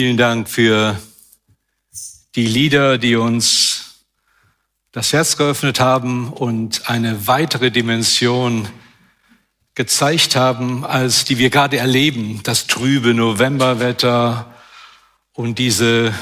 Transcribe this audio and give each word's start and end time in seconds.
Vielen 0.00 0.16
Dank 0.16 0.48
für 0.48 0.96
die 2.36 2.46
Lieder, 2.46 2.98
die 2.98 3.16
uns 3.16 4.04
das 4.92 5.12
Herz 5.12 5.36
geöffnet 5.36 5.80
haben 5.80 6.32
und 6.32 6.88
eine 6.88 7.26
weitere 7.26 7.72
Dimension 7.72 8.68
gezeigt 9.74 10.36
haben, 10.36 10.86
als 10.86 11.24
die 11.24 11.38
wir 11.38 11.50
gerade 11.50 11.78
erleben. 11.78 12.44
Das 12.44 12.68
trübe 12.68 13.12
Novemberwetter 13.12 14.54
und 15.32 15.58
diese 15.58 16.14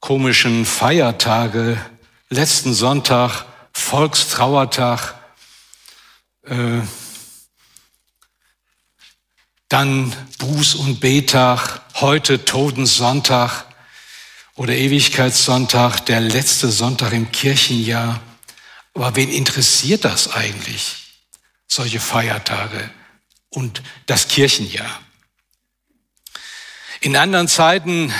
komischen 0.00 0.64
Feiertage. 0.66 1.80
Letzten 2.28 2.74
Sonntag, 2.74 3.44
Volkstrauertag. 3.72 5.14
Äh, 6.42 6.80
dann 9.68 10.12
Buß- 10.38 10.76
und 10.76 11.00
Betag, 11.00 11.80
heute 11.94 12.44
Todensonntag 12.44 13.64
oder 14.54 14.74
Ewigkeitssonntag, 14.74 16.00
der 16.06 16.20
letzte 16.20 16.70
Sonntag 16.70 17.12
im 17.12 17.30
Kirchenjahr. 17.32 18.20
Aber 18.94 19.16
wen 19.16 19.30
interessiert 19.30 20.04
das 20.04 20.32
eigentlich, 20.32 20.96
solche 21.66 22.00
Feiertage 22.00 22.90
und 23.50 23.82
das 24.06 24.28
Kirchenjahr? 24.28 25.00
In 27.00 27.16
anderen 27.16 27.48
Zeiten, 27.48 28.12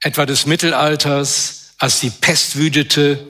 etwa 0.00 0.24
des 0.24 0.46
Mittelalters, 0.46 1.74
als 1.78 2.00
die 2.00 2.10
Pest 2.10 2.56
wütete 2.56 3.26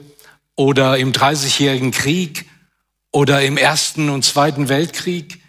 oder 0.55 0.97
im 0.97 1.11
Dreißigjährigen 1.11 1.91
Krieg 1.91 2.45
oder 3.11 3.41
im 3.41 3.57
Ersten 3.57 4.09
und 4.09 4.23
Zweiten 4.23 4.69
Weltkrieg, 4.69 5.41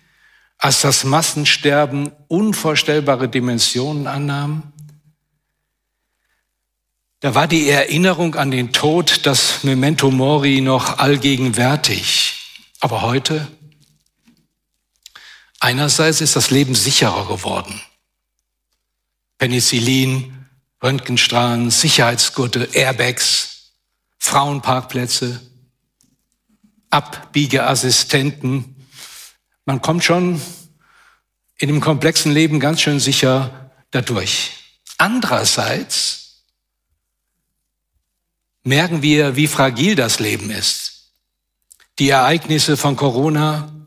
als 0.59 0.83
das 0.83 1.05
Massensterben 1.05 2.11
unvorstellbare 2.27 3.29
Dimensionen 3.29 4.07
annahm? 4.07 4.73
Da 7.21 7.35
war 7.35 7.49
die 7.49 7.69
Erinnerung 7.69 8.35
an 8.37 8.51
den 8.51 8.73
Tod, 8.73 9.27
das 9.27 9.65
Memento 9.65 10.11
Mori, 10.11 10.61
noch 10.61 10.99
allgegenwärtig. 10.99 12.35
Aber 12.81 13.03
heute? 13.03 13.49
Einerseits 15.59 16.21
ist 16.21 16.37
das 16.37 16.51
Leben 16.51 16.77
sicherer 16.77 17.27
geworden. 17.27 17.81
Penicillin, 19.39 20.47
Röntgenstrahlen, 20.83 21.71
Sicherheitsgurte, 21.71 22.69
Airbags, 22.73 23.73
Frauenparkplätze, 24.19 25.41
Abbiegeassistenten, 26.91 28.78
man 29.69 29.83
kommt 29.83 30.03
schon 30.03 30.41
in 31.59 31.69
dem 31.69 31.83
komplexen 31.83 32.33
Leben 32.33 32.59
ganz 32.59 32.81
schön 32.81 33.01
sicher 33.01 33.71
dadurch. 33.91 34.53
Andererseits 34.97 36.47
merken 38.63 39.03
wir, 39.03 39.37
wie 39.37 39.47
fragil 39.47 39.95
das 39.95 40.21
Leben 40.21 40.49
ist. 40.51 41.11
Die 41.99 42.09
Ereignisse 42.09 42.79
von 42.79 42.97
Corona, 42.97 43.87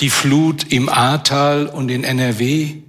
die 0.00 0.10
Flut 0.10 0.72
im 0.72 0.88
Ahrtal 0.88 1.68
und 1.68 1.88
in 1.88 2.02
NRW 2.02 2.82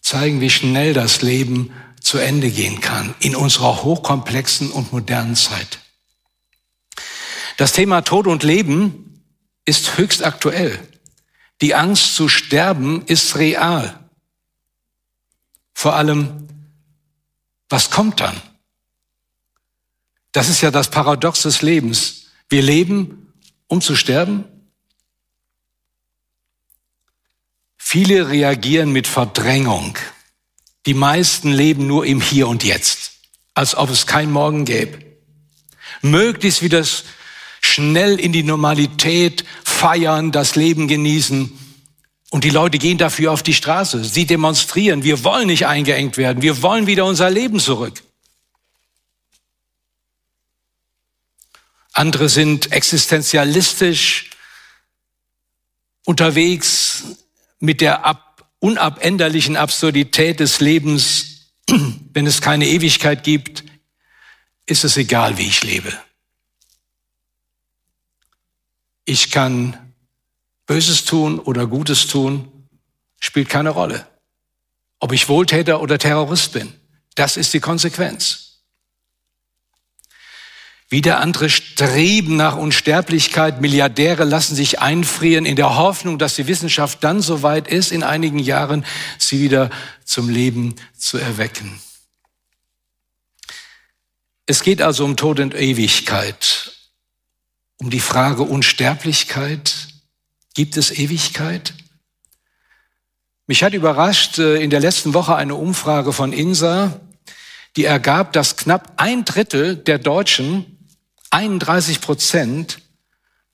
zeigen, 0.00 0.40
wie 0.40 0.48
schnell 0.48 0.94
das 0.94 1.20
Leben 1.20 1.74
zu 2.00 2.16
Ende 2.16 2.50
gehen 2.50 2.80
kann 2.80 3.14
in 3.20 3.36
unserer 3.36 3.82
hochkomplexen 3.82 4.70
und 4.70 4.94
modernen 4.94 5.36
Zeit. 5.36 5.80
Das 7.58 7.72
Thema 7.72 8.00
Tod 8.00 8.26
und 8.26 8.42
Leben 8.44 9.10
ist 9.64 9.98
höchst 9.98 10.24
aktuell. 10.24 10.78
Die 11.60 11.74
Angst 11.74 12.16
zu 12.16 12.28
sterben 12.28 13.04
ist 13.06 13.36
real. 13.36 13.98
Vor 15.74 15.94
allem, 15.94 16.48
was 17.68 17.90
kommt 17.90 18.20
dann? 18.20 18.40
Das 20.32 20.48
ist 20.48 20.60
ja 20.62 20.70
das 20.70 20.90
Paradox 20.90 21.42
des 21.42 21.62
Lebens. 21.62 22.26
Wir 22.48 22.62
leben, 22.62 23.32
um 23.68 23.80
zu 23.80 23.96
sterben. 23.96 24.44
Viele 27.76 28.28
reagieren 28.28 28.90
mit 28.92 29.06
Verdrängung. 29.06 29.98
Die 30.86 30.94
meisten 30.94 31.52
leben 31.52 31.86
nur 31.86 32.06
im 32.06 32.20
Hier 32.20 32.48
und 32.48 32.64
Jetzt, 32.64 33.12
als 33.54 33.76
ob 33.76 33.90
es 33.90 34.06
kein 34.06 34.30
Morgen 34.30 34.64
gäbe. 34.64 34.98
Möglichst 36.00 36.62
wie 36.62 36.68
das 36.68 37.04
schnell 37.72 38.20
in 38.20 38.32
die 38.32 38.42
Normalität 38.42 39.44
feiern, 39.64 40.32
das 40.32 40.56
Leben 40.56 40.88
genießen. 40.88 41.58
Und 42.30 42.44
die 42.44 42.50
Leute 42.50 42.78
gehen 42.78 42.98
dafür 42.98 43.32
auf 43.32 43.42
die 43.42 43.54
Straße. 43.54 44.04
Sie 44.04 44.26
demonstrieren. 44.26 45.04
Wir 45.04 45.24
wollen 45.24 45.46
nicht 45.46 45.66
eingeengt 45.66 46.16
werden. 46.16 46.42
Wir 46.42 46.62
wollen 46.62 46.86
wieder 46.86 47.04
unser 47.04 47.30
Leben 47.30 47.60
zurück. 47.60 48.02
Andere 51.92 52.28
sind 52.28 52.72
existenzialistisch 52.72 54.30
unterwegs 56.04 57.04
mit 57.58 57.80
der 57.80 58.04
ab, 58.04 58.48
unabänderlichen 58.60 59.56
Absurdität 59.56 60.40
des 60.40 60.60
Lebens. 60.60 61.52
Wenn 61.68 62.26
es 62.26 62.40
keine 62.40 62.66
Ewigkeit 62.66 63.24
gibt, 63.24 63.64
ist 64.66 64.84
es 64.84 64.96
egal, 64.96 65.38
wie 65.38 65.46
ich 65.46 65.62
lebe. 65.62 65.92
Ich 69.04 69.30
kann 69.30 69.76
Böses 70.66 71.04
tun 71.04 71.38
oder 71.38 71.66
Gutes 71.66 72.06
tun, 72.06 72.50
spielt 73.18 73.48
keine 73.48 73.70
Rolle. 73.70 74.06
Ob 75.00 75.12
ich 75.12 75.28
Wohltäter 75.28 75.80
oder 75.80 75.98
Terrorist 75.98 76.52
bin, 76.52 76.72
das 77.14 77.36
ist 77.36 77.52
die 77.52 77.60
Konsequenz. 77.60 78.42
Wieder 80.92 81.20
andere 81.20 81.48
streben 81.48 82.36
nach 82.36 82.56
Unsterblichkeit. 82.56 83.62
Milliardäre 83.62 84.24
lassen 84.24 84.54
sich 84.54 84.80
einfrieren 84.80 85.46
in 85.46 85.56
der 85.56 85.76
Hoffnung, 85.76 86.18
dass 86.18 86.36
die 86.36 86.46
Wissenschaft 86.46 87.02
dann 87.02 87.22
so 87.22 87.42
weit 87.42 87.66
ist, 87.66 87.92
in 87.92 88.02
einigen 88.02 88.38
Jahren 88.38 88.84
sie 89.16 89.40
wieder 89.40 89.70
zum 90.04 90.28
Leben 90.28 90.76
zu 90.94 91.16
erwecken. 91.16 91.80
Es 94.44 94.62
geht 94.62 94.82
also 94.82 95.06
um 95.06 95.16
Tod 95.16 95.40
und 95.40 95.54
Ewigkeit 95.54 96.61
um 97.82 97.90
die 97.90 98.00
Frage 98.00 98.44
Unsterblichkeit. 98.44 99.88
Gibt 100.54 100.76
es 100.76 100.92
Ewigkeit? 100.92 101.74
Mich 103.48 103.64
hat 103.64 103.74
überrascht 103.74 104.38
äh, 104.38 104.62
in 104.62 104.70
der 104.70 104.78
letzten 104.78 105.14
Woche 105.14 105.34
eine 105.34 105.56
Umfrage 105.56 106.12
von 106.12 106.32
INSA, 106.32 107.00
die 107.76 107.84
ergab, 107.84 108.32
dass 108.34 108.56
knapp 108.56 108.92
ein 108.98 109.24
Drittel 109.24 109.74
der 109.74 109.98
Deutschen, 109.98 110.86
31 111.30 112.00
Prozent, 112.00 112.78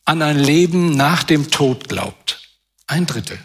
an 0.04 0.20
ein 0.20 0.38
Leben 0.38 0.94
nach 0.94 1.22
dem 1.22 1.50
Tod 1.50 1.88
glaubt. 1.88 2.42
Ein 2.86 3.06
Drittel. 3.06 3.38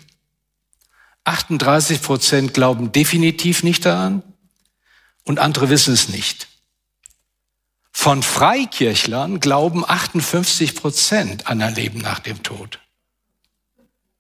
38 1.24 2.02
Prozent 2.02 2.54
glauben 2.54 2.92
definitiv 2.92 3.64
nicht 3.64 3.86
daran 3.86 4.22
und 5.24 5.40
andere 5.40 5.70
wissen 5.70 5.94
es 5.94 6.10
nicht. 6.10 6.50
Von 7.94 8.24
Freikirchlern 8.24 9.40
glauben 9.40 9.86
58 9.88 10.76
Prozent 10.76 11.48
an 11.48 11.62
ein 11.62 11.76
Leben 11.76 12.00
nach 12.00 12.20
dem 12.20 12.42
Tod. 12.44 12.80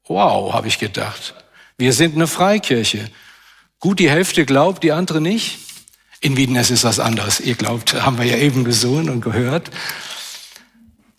Wow, 0.05 0.53
habe 0.53 0.67
ich 0.67 0.79
gedacht. 0.79 1.33
Wir 1.77 1.91
sind 1.91 2.15
eine 2.15 2.27
Freikirche. 2.27 3.09
Gut, 3.79 3.99
die 3.99 4.09
Hälfte 4.09 4.45
glaubt, 4.45 4.83
die 4.83 4.91
andere 4.91 5.19
nicht. 5.19 5.57
In 6.21 6.37
Wiedenest 6.37 6.71
ist 6.71 6.85
das 6.85 6.99
anders. 6.99 7.41
Ihr 7.41 7.55
glaubt, 7.55 7.93
haben 7.93 8.17
wir 8.17 8.25
ja 8.25 8.37
eben 8.37 8.63
gesungen 8.63 9.09
und 9.09 9.21
gehört. 9.21 9.71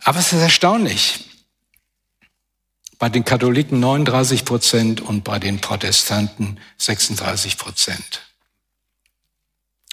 Aber 0.03 0.21
es 0.21 0.33
ist 0.33 0.41
erstaunlich. 0.41 1.29
Bei 2.99 3.09
den 3.09 3.25
Katholiken 3.25 3.81
39 3.81 4.45
Prozent 4.45 5.01
und 5.01 5.25
bei 5.25 5.39
den 5.39 5.61
Protestanten 5.61 6.59
36 6.79 7.59
Prozent. 7.59 8.23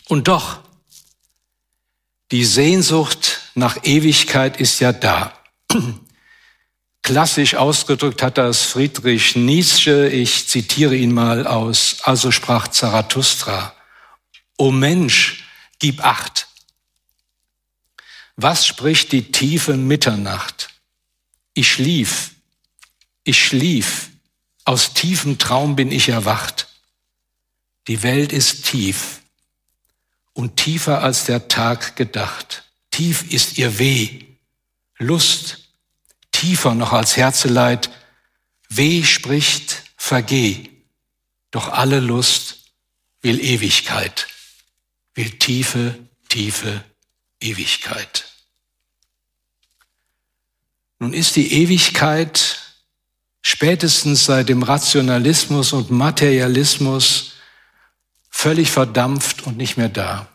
Und 0.08 0.28
doch 0.28 0.60
die 2.32 2.46
Sehnsucht 2.46 3.42
nach 3.56 3.84
Ewigkeit 3.84 4.60
ist 4.60 4.80
ja 4.80 4.94
da. 4.94 5.38
Klassisch 7.04 7.56
ausgedrückt 7.56 8.24
hat 8.24 8.38
das 8.38 8.62
Friedrich 8.62 9.36
Nietzsche, 9.36 10.08
ich 10.08 10.48
zitiere 10.48 10.96
ihn 10.96 11.12
mal 11.12 11.46
aus, 11.46 11.98
also 12.04 12.32
sprach 12.32 12.70
Zarathustra, 12.70 13.76
O 14.58 14.72
Mensch, 14.72 15.46
gib 15.80 16.06
acht. 16.06 16.48
Was 18.38 18.66
spricht 18.66 19.12
die 19.12 19.32
tiefe 19.32 19.76
Mitternacht? 19.76 20.70
Ich 21.54 21.72
schlief, 21.72 22.32
ich 23.24 23.44
schlief, 23.44 24.10
aus 24.64 24.94
tiefem 24.94 25.38
Traum 25.38 25.76
bin 25.76 25.92
ich 25.92 26.10
erwacht. 26.10 26.68
Die 27.88 28.04
Welt 28.04 28.32
ist 28.32 28.66
tief 28.68 29.21
und 30.34 30.58
tiefer 30.58 31.04
als 31.04 31.26
der 31.26 31.48
Tag 31.48 31.96
gedacht. 31.96 32.64
Tief 32.92 33.32
ist 33.32 33.58
ihr 33.58 33.80
Weh, 33.80 34.26
Lust, 34.98 35.70
tiefer 36.32 36.76
noch 36.76 36.94
als 36.94 37.18
Herzeleid. 37.18 37.90
Weh 38.70 39.04
spricht, 39.04 39.84
vergeh, 39.98 40.70
doch 41.52 41.70
alle 41.70 42.00
Lust 42.00 42.60
will 43.22 43.40
Ewigkeit, 43.40 44.28
will 45.14 45.32
tiefe, 45.32 45.96
tiefe 46.30 46.84
Ewigkeit. 47.40 48.26
Nun 51.00 51.14
ist 51.14 51.36
die 51.36 51.52
Ewigkeit 51.54 52.60
spätestens 53.42 54.26
seit 54.26 54.50
dem 54.50 54.64
Rationalismus 54.64 55.74
und 55.74 55.90
Materialismus 55.90 57.34
völlig 58.32 58.72
verdampft 58.72 59.44
und 59.44 59.58
nicht 59.58 59.78
mehr 59.78 59.90
da. 59.90 60.28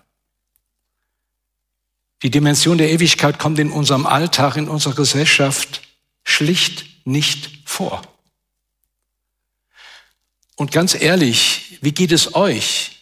Die 2.22 2.30
Dimension 2.30 2.78
der 2.78 2.90
Ewigkeit 2.90 3.38
kommt 3.38 3.58
in 3.58 3.72
unserem 3.72 4.06
Alltag, 4.06 4.56
in 4.56 4.68
unserer 4.68 4.94
Gesellschaft 4.94 5.82
schlicht 6.22 7.06
nicht 7.06 7.60
vor. 7.64 8.02
Und 10.56 10.72
ganz 10.72 10.94
ehrlich, 10.94 11.78
wie 11.82 11.92
geht 11.92 12.12
es 12.12 12.34
euch, 12.34 12.92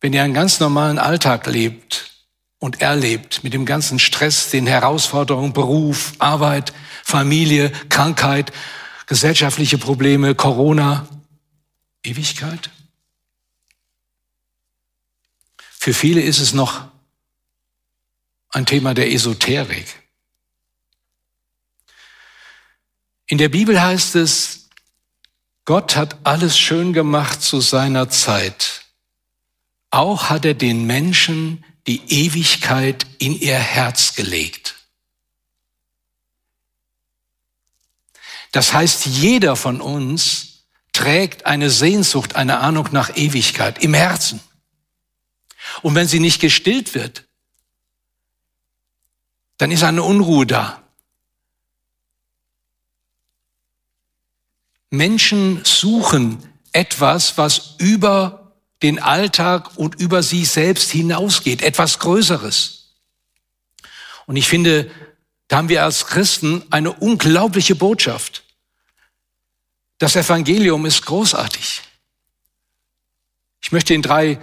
wenn 0.00 0.12
ihr 0.12 0.22
einen 0.22 0.34
ganz 0.34 0.60
normalen 0.60 0.98
Alltag 0.98 1.46
lebt 1.46 2.10
und 2.58 2.80
erlebt 2.80 3.42
mit 3.42 3.52
dem 3.52 3.66
ganzen 3.66 3.98
Stress, 3.98 4.50
den 4.50 4.66
Herausforderungen, 4.66 5.52
Beruf, 5.52 6.12
Arbeit, 6.18 6.72
Familie, 7.04 7.70
Krankheit, 7.88 8.52
gesellschaftliche 9.06 9.76
Probleme, 9.76 10.34
Corona, 10.34 11.06
Ewigkeit? 12.02 12.70
Für 15.56 15.94
viele 15.94 16.20
ist 16.20 16.40
es 16.40 16.52
noch 16.52 16.90
ein 18.50 18.66
Thema 18.66 18.94
der 18.94 19.12
Esoterik. 19.12 19.86
In 23.26 23.38
der 23.38 23.48
Bibel 23.48 23.80
heißt 23.80 24.16
es, 24.16 24.68
Gott 25.64 25.94
hat 25.94 26.18
alles 26.26 26.58
schön 26.58 26.92
gemacht 26.92 27.42
zu 27.42 27.60
seiner 27.60 28.10
Zeit. 28.10 28.82
Auch 29.90 30.30
hat 30.30 30.44
er 30.44 30.54
den 30.54 30.84
Menschen 30.84 31.64
die 31.86 32.26
Ewigkeit 32.26 33.06
in 33.18 33.38
ihr 33.40 33.58
Herz 33.58 34.14
gelegt. 34.14 34.74
Das 38.52 38.72
heißt, 38.72 39.06
jeder 39.06 39.54
von 39.54 39.80
uns 39.80 40.49
trägt 40.92 41.46
eine 41.46 41.70
Sehnsucht, 41.70 42.36
eine 42.36 42.58
Ahnung 42.58 42.88
nach 42.92 43.16
Ewigkeit 43.16 43.82
im 43.82 43.94
Herzen. 43.94 44.40
Und 45.82 45.94
wenn 45.94 46.06
sie 46.06 46.20
nicht 46.20 46.40
gestillt 46.40 46.94
wird, 46.94 47.24
dann 49.58 49.70
ist 49.70 49.82
eine 49.82 50.02
Unruhe 50.02 50.46
da. 50.46 50.82
Menschen 54.90 55.64
suchen 55.64 56.42
etwas, 56.72 57.38
was 57.38 57.74
über 57.78 58.52
den 58.82 58.98
Alltag 58.98 59.76
und 59.76 60.00
über 60.00 60.22
sie 60.22 60.44
selbst 60.44 60.90
hinausgeht, 60.90 61.62
etwas 61.62 61.98
Größeres. 61.98 62.94
Und 64.26 64.36
ich 64.36 64.48
finde, 64.48 64.90
da 65.48 65.58
haben 65.58 65.68
wir 65.68 65.84
als 65.84 66.06
Christen 66.06 66.62
eine 66.70 66.92
unglaubliche 66.92 67.74
Botschaft. 67.74 68.44
Das 70.00 70.16
Evangelium 70.16 70.86
ist 70.86 71.04
großartig. 71.04 71.82
Ich 73.62 73.70
möchte 73.70 73.92
in 73.92 74.00
drei 74.00 74.38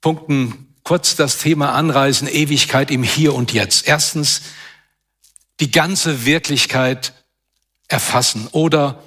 Punkten 0.00 0.74
kurz 0.82 1.14
das 1.14 1.38
Thema 1.38 1.74
anreißen, 1.74 2.28
Ewigkeit 2.28 2.90
im 2.90 3.04
Hier 3.04 3.32
und 3.32 3.52
Jetzt. 3.52 3.86
Erstens, 3.86 4.42
die 5.60 5.70
ganze 5.70 6.26
Wirklichkeit 6.26 7.12
erfassen 7.86 8.48
oder 8.50 9.00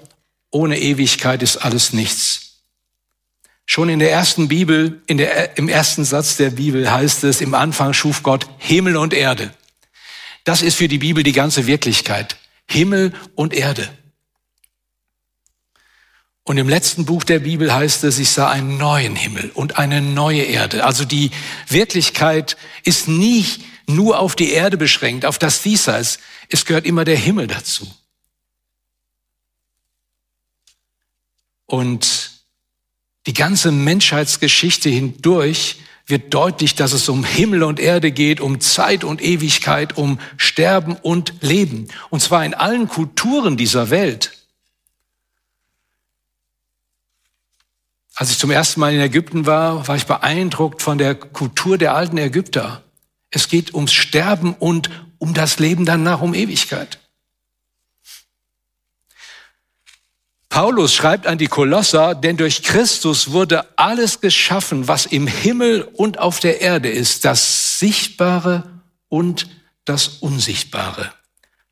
ohne 0.51 0.80
Ewigkeit 0.80 1.44
ist 1.44 1.57
alles 1.57 1.92
nichts. 1.92 2.62
Schon 3.66 3.90
in 3.90 4.00
der 4.00 4.12
ersten 4.12 4.48
Bibel, 4.48 5.01
in 5.06 5.18
der, 5.18 5.57
im 5.57 5.68
ersten 5.68 6.06
Satz 6.06 6.38
der 6.38 6.51
Bibel 6.51 6.90
heißt 6.90 7.25
es, 7.25 7.42
im 7.42 7.54
Anfang 7.54 7.92
schuf 7.92 8.24
Gott 8.24 8.48
Himmel 8.57 8.96
und 8.96 9.13
Erde. 9.13 9.54
Das 10.46 10.62
ist 10.62 10.75
für 10.75 10.88
die 10.88 10.98
Bibel 10.98 11.24
die 11.24 11.34
ganze 11.34 11.68
Wirklichkeit. 11.68 12.38
Himmel 12.68 13.13
und 13.36 13.54
Erde. 13.54 13.90
Und 16.50 16.57
im 16.57 16.68
letzten 16.68 17.06
Buch 17.06 17.24
der 17.24 17.38
Bibel 17.38 17.72
heißt 17.72 18.04
es, 18.06 18.18
ich 18.18 18.31
sah 18.31 18.50
einen 18.50 18.78
neuen 18.78 19.16
Himmel 19.16 19.51
und 19.54 19.78
eine 19.78 20.01
neue 20.01 20.42
Erde. 20.42 20.84
Also 20.84 21.06
die 21.06 21.30
Wirklichkeit 21.68 22.57
ist 22.84 23.07
nie 23.07 23.46
nur 23.86 24.18
auf 24.18 24.36
die 24.36 24.50
Erde 24.50 24.75
beschränkt, 24.75 25.28
auf 25.28 25.38
das 25.38 25.62
Diesseits. 25.62 26.18
Es 26.50 26.66
gehört 26.66 26.88
immer 26.88 27.06
der 27.06 27.18
Himmel 27.18 27.46
dazu. 27.46 27.88
Und 31.68 32.31
die 33.28 33.34
ganze 33.34 33.72
Menschheitsgeschichte 33.72 34.90
hindurch 34.90 35.75
wird 36.07 36.34
deutlich, 36.34 36.74
dass 36.74 36.94
es 36.94 37.10
um 37.10 37.24
Himmel 37.24 37.62
und 37.62 37.80
Erde 37.80 38.12
geht, 38.12 38.42
um 38.42 38.60
Zeit 38.60 39.04
und 39.04 39.22
Ewigkeit, 39.22 39.98
um 39.98 40.19
Sterben 40.36 40.96
und 40.96 41.31
Leben. 41.42 41.90
Und 42.10 42.24
zwar 42.24 42.44
in 42.44 42.56
allen 42.56 42.88
Kulturen 42.88 43.56
dieser 43.56 43.92
Welt. 43.92 44.38
Als 48.19 48.31
ich 48.31 48.38
zum 48.38 48.51
ersten 48.51 48.81
Mal 48.81 48.94
in 48.94 49.00
Ägypten 49.00 49.45
war, 49.45 49.88
war 49.88 49.95
ich 49.95 50.06
beeindruckt 50.06 50.81
von 50.81 50.98
der 50.98 51.16
Kultur 51.16 51.77
der 51.77 51.95
alten 51.95 52.18
Ägypter. 52.18 52.83
Es 53.31 53.48
geht 53.48 53.74
ums 53.74 53.94
Sterben 53.94 54.56
und 54.56 54.89
um 55.19 55.33
das 55.33 55.58
Leben 55.60 55.86
danach, 55.86 56.20
um 56.20 56.34
Ewigkeit. 56.34 57.00
Paulus 60.50 60.94
schreibt 60.94 61.27
an 61.27 61.38
die 61.38 61.48
Kolosser, 61.48 62.13
denn 62.13 62.36
durch 62.36 62.62
Christus 62.62 63.32
wurde 63.32 63.65
alles 63.77 64.20
geschaffen, 64.20 64.89
was 64.89 65.05
im 65.05 65.25
Himmel 65.25 65.84
und 65.84 66.20
auf 66.20 66.41
der 66.41 66.60
Erde 66.60 66.89
ist, 66.89 67.24
das 67.24 67.79
Sichtbare 67.79 68.82
und 69.08 69.48
das 69.86 70.10
Unsichtbare. 70.20 71.13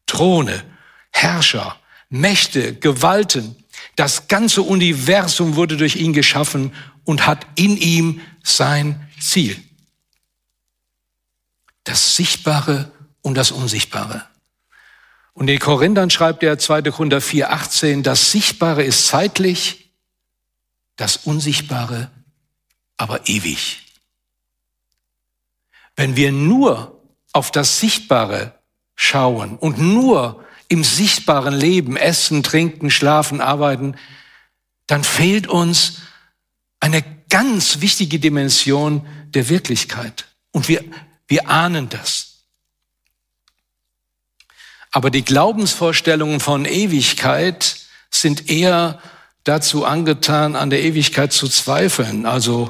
Throne, 0.05 0.63
Herrscher, 1.11 1.75
Mächte, 2.07 2.73
Gewalten, 2.73 3.57
das 3.97 4.27
ganze 4.27 4.61
Universum 4.61 5.55
wurde 5.55 5.75
durch 5.75 5.97
ihn 5.97 6.13
geschaffen 6.13 6.73
und 7.03 7.25
hat 7.25 7.45
in 7.55 7.75
ihm 7.75 8.21
sein 8.43 9.09
Ziel. 9.19 9.61
Das 11.83 12.15
Sichtbare 12.15 12.91
und 13.21 13.35
das 13.35 13.51
Unsichtbare. 13.51 14.23
Und 15.33 15.47
den 15.47 15.59
Korinthern 15.59 16.09
schreibt 16.09 16.43
er 16.43 16.59
2. 16.59 16.83
Korinther 16.83 17.21
4, 17.21 17.51
18, 17.51 18.03
das 18.03 18.31
Sichtbare 18.31 18.83
ist 18.83 19.07
zeitlich, 19.07 19.91
das 20.95 21.17
Unsichtbare 21.17 22.11
aber 22.97 23.27
ewig. 23.27 23.83
Wenn 25.95 26.15
wir 26.15 26.31
nur 26.31 27.01
auf 27.33 27.51
das 27.51 27.79
Sichtbare 27.79 28.53
schauen 28.95 29.57
und 29.57 29.79
nur 29.79 30.43
im 30.67 30.83
sichtbaren 30.83 31.53
Leben, 31.53 31.95
essen, 31.97 32.43
trinken, 32.43 32.89
schlafen, 32.89 33.41
arbeiten, 33.41 33.95
dann 34.85 35.03
fehlt 35.03 35.47
uns 35.47 35.99
eine 36.79 37.03
ganz 37.29 37.81
wichtige 37.81 38.19
Dimension 38.19 39.05
der 39.27 39.49
Wirklichkeit. 39.49 40.25
Und 40.51 40.67
wir, 40.67 40.83
wir 41.27 41.49
ahnen 41.49 41.89
das. 41.89 42.43
Aber 44.91 45.11
die 45.11 45.23
Glaubensvorstellungen 45.23 46.39
von 46.39 46.65
Ewigkeit 46.65 47.77
sind 48.09 48.49
eher 48.49 49.01
dazu 49.43 49.85
angetan, 49.85 50.55
an 50.55 50.69
der 50.69 50.81
Ewigkeit 50.81 51.31
zu 51.33 51.47
zweifeln. 51.47 52.25
Also 52.25 52.69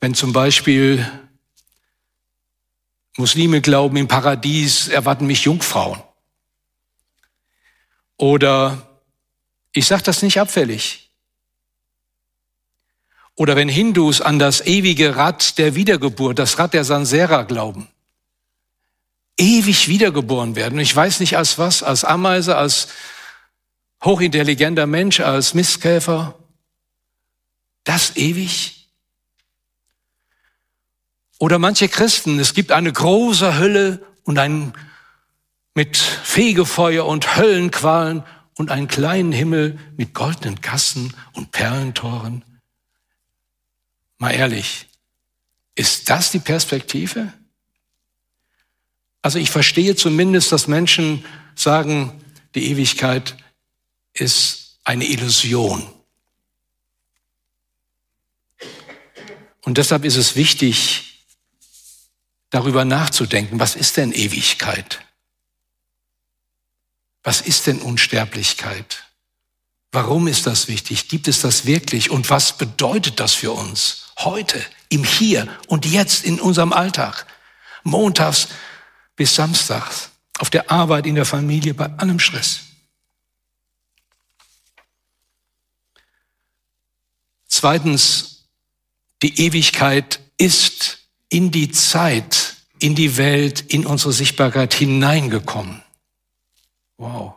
wenn 0.00 0.14
zum 0.14 0.32
Beispiel 0.32 1.06
Muslime 3.16 3.60
glauben, 3.60 3.96
im 3.96 4.08
Paradies 4.08 4.88
erwarten 4.88 5.26
mich 5.26 5.44
Jungfrauen. 5.44 6.02
Oder 8.16 8.86
ich 9.72 9.86
sage 9.86 10.02
das 10.02 10.22
nicht 10.22 10.38
abfällig. 10.40 11.10
Oder 13.34 13.56
wenn 13.56 13.68
Hindus 13.68 14.20
an 14.20 14.38
das 14.38 14.60
ewige 14.66 15.16
Rad 15.16 15.56
der 15.58 15.74
Wiedergeburt, 15.74 16.38
das 16.38 16.58
Rad 16.58 16.74
der 16.74 16.84
Sansera 16.84 17.42
glauben. 17.42 17.88
ewig 19.38 19.88
wiedergeboren 19.88 20.56
werden. 20.56 20.78
Ich 20.78 20.94
weiß 20.94 21.20
nicht 21.20 21.36
als 21.36 21.58
was, 21.58 21.82
als 21.82 22.04
Ameise, 22.04 22.56
als 22.56 22.88
hochintelligenter 24.04 24.86
Mensch, 24.86 25.20
als 25.20 25.54
Mistkäfer. 25.54 26.38
Das 27.84 28.16
ewig? 28.16 28.86
Oder 31.38 31.58
manche 31.58 31.88
Christen, 31.88 32.38
es 32.38 32.54
gibt 32.54 32.70
eine 32.70 32.92
große 32.92 33.58
Hölle 33.58 34.04
und 34.22 34.38
ein 34.38 34.74
mit 35.74 35.96
Fegefeuer 35.96 37.06
und 37.06 37.36
Höllenqualen 37.36 38.24
und 38.56 38.70
einen 38.70 38.88
kleinen 38.88 39.32
Himmel 39.32 39.78
mit 39.96 40.14
goldenen 40.14 40.60
Kassen 40.60 41.14
und 41.32 41.50
Perlentoren. 41.52 42.44
Mal 44.18 44.32
ehrlich, 44.32 44.88
ist 45.74 46.10
das 46.10 46.30
die 46.30 46.38
Perspektive? 46.38 47.32
Also 49.22 49.38
ich 49.38 49.50
verstehe 49.50 49.96
zumindest, 49.96 50.52
dass 50.52 50.66
Menschen 50.66 51.24
sagen, 51.54 52.22
die 52.54 52.70
Ewigkeit 52.70 53.36
ist 54.12 54.78
eine 54.84 55.06
Illusion. 55.06 55.88
Und 59.62 59.78
deshalb 59.78 60.04
ist 60.04 60.16
es 60.16 60.36
wichtig, 60.36 61.26
darüber 62.50 62.84
nachzudenken, 62.84 63.60
was 63.60 63.76
ist 63.76 63.96
denn 63.96 64.12
Ewigkeit? 64.12 65.00
Was 67.22 67.40
ist 67.40 67.66
denn 67.66 67.80
Unsterblichkeit? 67.80 69.04
Warum 69.92 70.26
ist 70.26 70.46
das 70.46 70.68
wichtig? 70.68 71.08
Gibt 71.08 71.28
es 71.28 71.40
das 71.42 71.66
wirklich? 71.66 72.10
Und 72.10 72.30
was 72.30 72.56
bedeutet 72.56 73.20
das 73.20 73.34
für 73.34 73.52
uns 73.52 74.12
heute, 74.18 74.64
im 74.88 75.04
Hier 75.04 75.48
und 75.68 75.84
Jetzt, 75.84 76.24
in 76.24 76.40
unserem 76.40 76.72
Alltag? 76.72 77.26
Montags 77.84 78.48
bis 79.16 79.34
Samstags, 79.34 80.10
auf 80.38 80.50
der 80.50 80.70
Arbeit, 80.70 81.06
in 81.06 81.14
der 81.14 81.26
Familie, 81.26 81.74
bei 81.74 81.86
allem 81.98 82.18
Stress. 82.18 82.60
Zweitens, 87.46 88.44
die 89.22 89.40
Ewigkeit 89.40 90.20
ist 90.38 90.98
in 91.28 91.50
die 91.50 91.70
Zeit, 91.70 92.56
in 92.78 92.94
die 92.94 93.16
Welt, 93.18 93.60
in 93.60 93.86
unsere 93.86 94.12
Sichtbarkeit 94.12 94.74
hineingekommen. 94.74 95.82
Wow. 96.98 97.34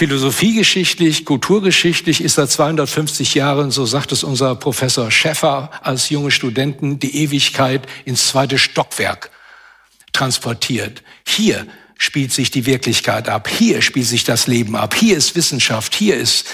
Philosophiegeschichtlich, 0.00 1.26
kulturgeschichtlich 1.26 2.22
ist 2.22 2.36
seit 2.36 2.50
250 2.50 3.34
Jahren, 3.34 3.70
so 3.70 3.84
sagt 3.84 4.12
es 4.12 4.24
unser 4.24 4.54
Professor 4.54 5.10
Schäffer 5.10 5.70
als 5.82 6.08
junge 6.08 6.30
Studenten, 6.30 6.98
die 6.98 7.22
Ewigkeit 7.22 7.86
ins 8.06 8.28
zweite 8.28 8.56
Stockwerk 8.56 9.30
transportiert. 10.14 11.02
Hier 11.26 11.66
spielt 11.98 12.32
sich 12.32 12.50
die 12.50 12.64
Wirklichkeit 12.64 13.28
ab. 13.28 13.46
Hier 13.46 13.82
spielt 13.82 14.06
sich 14.06 14.24
das 14.24 14.46
Leben 14.46 14.74
ab. 14.74 14.94
Hier 14.94 15.18
ist 15.18 15.36
Wissenschaft. 15.36 15.94
Hier 15.94 16.16
ist 16.16 16.46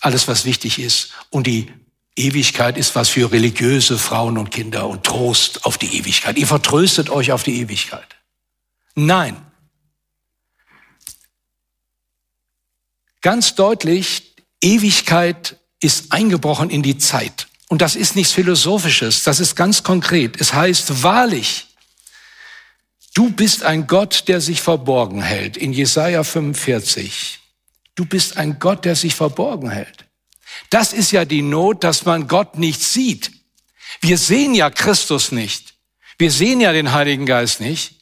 alles, 0.00 0.26
was 0.26 0.44
wichtig 0.44 0.80
ist. 0.80 1.12
Und 1.30 1.46
die 1.46 1.70
Ewigkeit 2.16 2.76
ist 2.76 2.96
was 2.96 3.10
für 3.10 3.30
religiöse 3.30 3.96
Frauen 3.96 4.36
und 4.38 4.50
Kinder 4.50 4.88
und 4.88 5.04
Trost 5.04 5.64
auf 5.64 5.78
die 5.78 5.96
Ewigkeit. 5.98 6.36
Ihr 6.36 6.48
vertröstet 6.48 7.10
euch 7.10 7.30
auf 7.30 7.44
die 7.44 7.60
Ewigkeit. 7.60 8.17
Nein. 8.98 9.36
Ganz 13.20 13.54
deutlich, 13.54 14.34
Ewigkeit 14.60 15.56
ist 15.80 16.12
eingebrochen 16.12 16.68
in 16.68 16.82
die 16.82 16.98
Zeit. 16.98 17.46
Und 17.68 17.80
das 17.80 17.94
ist 17.94 18.16
nichts 18.16 18.32
Philosophisches, 18.32 19.22
das 19.22 19.38
ist 19.38 19.54
ganz 19.54 19.84
konkret. 19.84 20.40
Es 20.40 20.52
heißt 20.52 21.04
wahrlich, 21.04 21.66
du 23.14 23.30
bist 23.30 23.62
ein 23.62 23.86
Gott, 23.86 24.24
der 24.26 24.40
sich 24.40 24.62
verborgen 24.62 25.22
hält. 25.22 25.56
In 25.56 25.72
Jesaja 25.72 26.24
45. 26.24 27.38
Du 27.94 28.04
bist 28.04 28.36
ein 28.36 28.58
Gott, 28.58 28.84
der 28.84 28.96
sich 28.96 29.14
verborgen 29.14 29.70
hält. 29.70 30.06
Das 30.70 30.92
ist 30.92 31.12
ja 31.12 31.24
die 31.24 31.42
Not, 31.42 31.84
dass 31.84 32.04
man 32.04 32.26
Gott 32.26 32.58
nicht 32.58 32.82
sieht. 32.82 33.30
Wir 34.00 34.18
sehen 34.18 34.56
ja 34.56 34.70
Christus 34.70 35.30
nicht. 35.30 35.74
Wir 36.18 36.32
sehen 36.32 36.60
ja 36.60 36.72
den 36.72 36.92
Heiligen 36.92 37.26
Geist 37.26 37.60
nicht. 37.60 37.97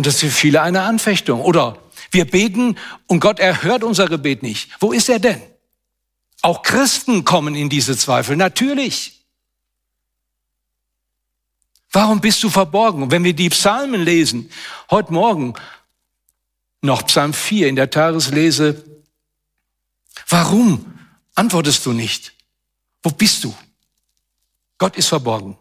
Und 0.00 0.06
das 0.06 0.14
ist 0.14 0.20
für 0.20 0.30
viele 0.30 0.62
eine 0.62 0.80
Anfechtung. 0.80 1.42
Oder 1.42 1.76
wir 2.10 2.24
beten 2.24 2.78
und 3.06 3.20
Gott 3.20 3.38
erhört 3.38 3.84
unser 3.84 4.08
Gebet 4.08 4.42
nicht. 4.42 4.70
Wo 4.80 4.92
ist 4.92 5.10
er 5.10 5.18
denn? 5.18 5.42
Auch 6.40 6.62
Christen 6.62 7.26
kommen 7.26 7.54
in 7.54 7.68
diese 7.68 7.94
Zweifel, 7.98 8.34
natürlich. 8.34 9.26
Warum 11.92 12.22
bist 12.22 12.42
du 12.42 12.48
verborgen? 12.48 13.10
wenn 13.10 13.24
wir 13.24 13.34
die 13.34 13.50
Psalmen 13.50 14.02
lesen, 14.02 14.50
heute 14.90 15.12
Morgen 15.12 15.52
noch 16.80 17.04
Psalm 17.04 17.34
4 17.34 17.68
in 17.68 17.76
der 17.76 17.90
Tageslese, 17.90 18.82
warum 20.28 20.94
antwortest 21.34 21.84
du 21.84 21.92
nicht? 21.92 22.32
Wo 23.02 23.10
bist 23.10 23.44
du? 23.44 23.54
Gott 24.78 24.96
ist 24.96 25.08
verborgen. 25.08 25.58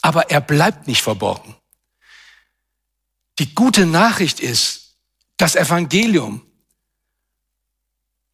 Aber 0.00 0.30
er 0.30 0.40
bleibt 0.40 0.86
nicht 0.86 1.02
verborgen. 1.02 1.59
Die 3.40 3.54
gute 3.54 3.86
Nachricht 3.86 4.38
ist, 4.38 4.96
das 5.38 5.56
Evangelium, 5.56 6.42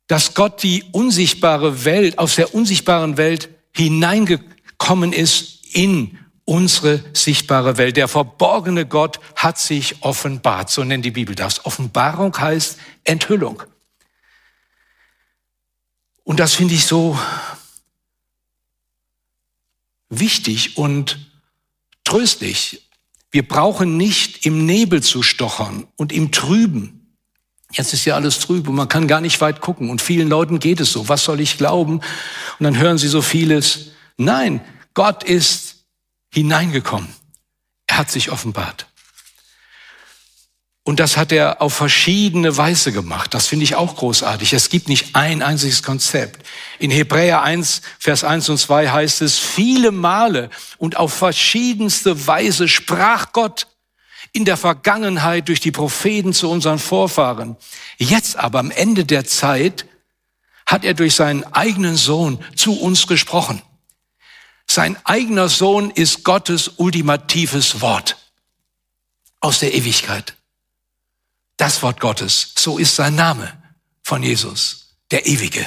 dass 0.09 0.35
Gott 0.35 0.65
die 0.65 0.83
unsichtbare 0.91 1.85
Welt, 1.85 2.19
aus 2.19 2.35
der 2.35 2.55
unsichtbaren 2.55 3.17
Welt 3.17 3.49
hineingekommen 3.73 5.13
ist 5.13 5.65
in 5.73 6.19
unsere 6.45 7.05
sichtbare 7.13 7.77
Welt. 7.77 7.97
Der 7.97 8.09
verborgene 8.09 8.85
Gott 8.85 9.21
hat 9.37 9.59
sich 9.59 10.03
offenbart, 10.03 10.71
so 10.71 10.83
nennt 10.83 11.05
die 11.05 11.13
Bibel 11.13 11.37
das. 11.37 11.65
Offenbarung 11.65 12.37
heißt 12.37 12.77
Enthüllung. 13.05 13.63
Und 16.25 16.41
das 16.41 16.55
finde 16.55 16.75
ich 16.75 16.85
so 16.85 17.17
wichtig 20.09 20.77
und 20.77 21.31
tröstlich. 22.03 22.86
Wir 23.31 23.47
brauchen 23.47 23.97
nicht 23.97 24.47
im 24.47 24.67
Nebel 24.67 25.03
zu 25.03 25.23
stochern 25.23 25.87
und 25.97 26.13
im 26.13 26.33
Trüben. 26.33 27.15
Jetzt 27.73 27.93
ist 27.93 28.05
ja 28.05 28.15
alles 28.15 28.39
trüb 28.39 28.69
und 28.69 28.75
man 28.75 28.89
kann 28.89 29.09
gar 29.09 29.21
nicht 29.21 29.41
weit 29.41 29.61
gucken. 29.61 29.91
Und 29.91 30.01
vielen 30.01 30.29
Leuten 30.29 30.61
geht 30.61 30.81
es 30.81 30.93
so. 30.93 31.09
Was 31.09 31.25
soll 31.25 31.41
ich 31.41 31.59
glauben? 31.59 31.97
Und 31.97 32.65
dann 32.65 32.79
hören 32.79 32.99
sie 32.99 33.09
so 33.09 33.23
vieles. 33.23 33.91
Nein, 34.17 34.61
Gott 34.95 35.25
ist 35.25 35.85
hineingekommen. 36.33 37.09
Er 37.87 37.99
hat 37.99 38.11
sich 38.11 38.31
offenbart. 38.31 38.87
Und 40.87 41.01
das 41.01 41.17
hat 41.17 41.33
er 41.33 41.63
auf 41.63 41.75
verschiedene 41.75 42.57
Weise 42.57 42.93
gemacht. 42.93 43.35
Das 43.35 43.49
finde 43.49 43.65
ich 43.65 43.75
auch 43.75 43.97
großartig. 43.97 44.53
Es 44.53 44.69
gibt 44.69 44.89
nicht 44.89 45.17
ein 45.17 45.43
einziges 45.43 45.83
Konzept. 45.83 46.47
In 46.79 46.93
Hebräer 46.93 47.43
1, 47.43 47.83
Vers 47.99 48.23
1 48.23 48.49
und 48.51 48.59
2 48.59 48.91
heißt 48.91 49.21
es, 49.23 49.37
viele 49.37 49.91
Male 49.91 50.49
und 50.79 50.97
auf 50.97 51.13
verschiedenste 51.13 52.29
Weise 52.29 52.69
sprach 52.69 53.33
Gott 53.33 53.67
in 54.31 54.45
der 54.45 54.57
Vergangenheit 54.57 55.49
durch 55.49 55.59
die 55.59 55.73
Propheten 55.73 56.33
zu 56.33 56.49
unseren 56.49 56.79
Vorfahren. 56.79 57.57
Jetzt 57.99 58.37
aber 58.37 58.61
am 58.61 58.71
Ende 58.71 59.05
der 59.05 59.25
Zeit 59.25 59.87
hat 60.67 60.85
er 60.85 60.95
durch 60.95 61.17
seinen 61.17 61.43
eigenen 61.53 61.97
Sohn 61.97 62.39
zu 62.55 62.81
uns 62.81 63.09
gesprochen. 63.09 63.61
Sein 64.69 64.97
eigener 65.03 65.49
Sohn 65.49 65.91
ist 65.91 66.23
Gottes 66.23 66.75
ultimatives 66.77 67.81
Wort 67.81 68.17
aus 69.41 69.59
der 69.59 69.75
Ewigkeit. 69.75 70.36
Das 71.57 71.83
Wort 71.83 72.01
Gottes, 72.01 72.53
so 72.57 72.79
ist 72.79 72.97
sein 72.97 73.15
Name 73.15 73.63
von 74.03 74.23
Jesus, 74.23 74.97
der 75.11 75.27
Ewige, 75.27 75.67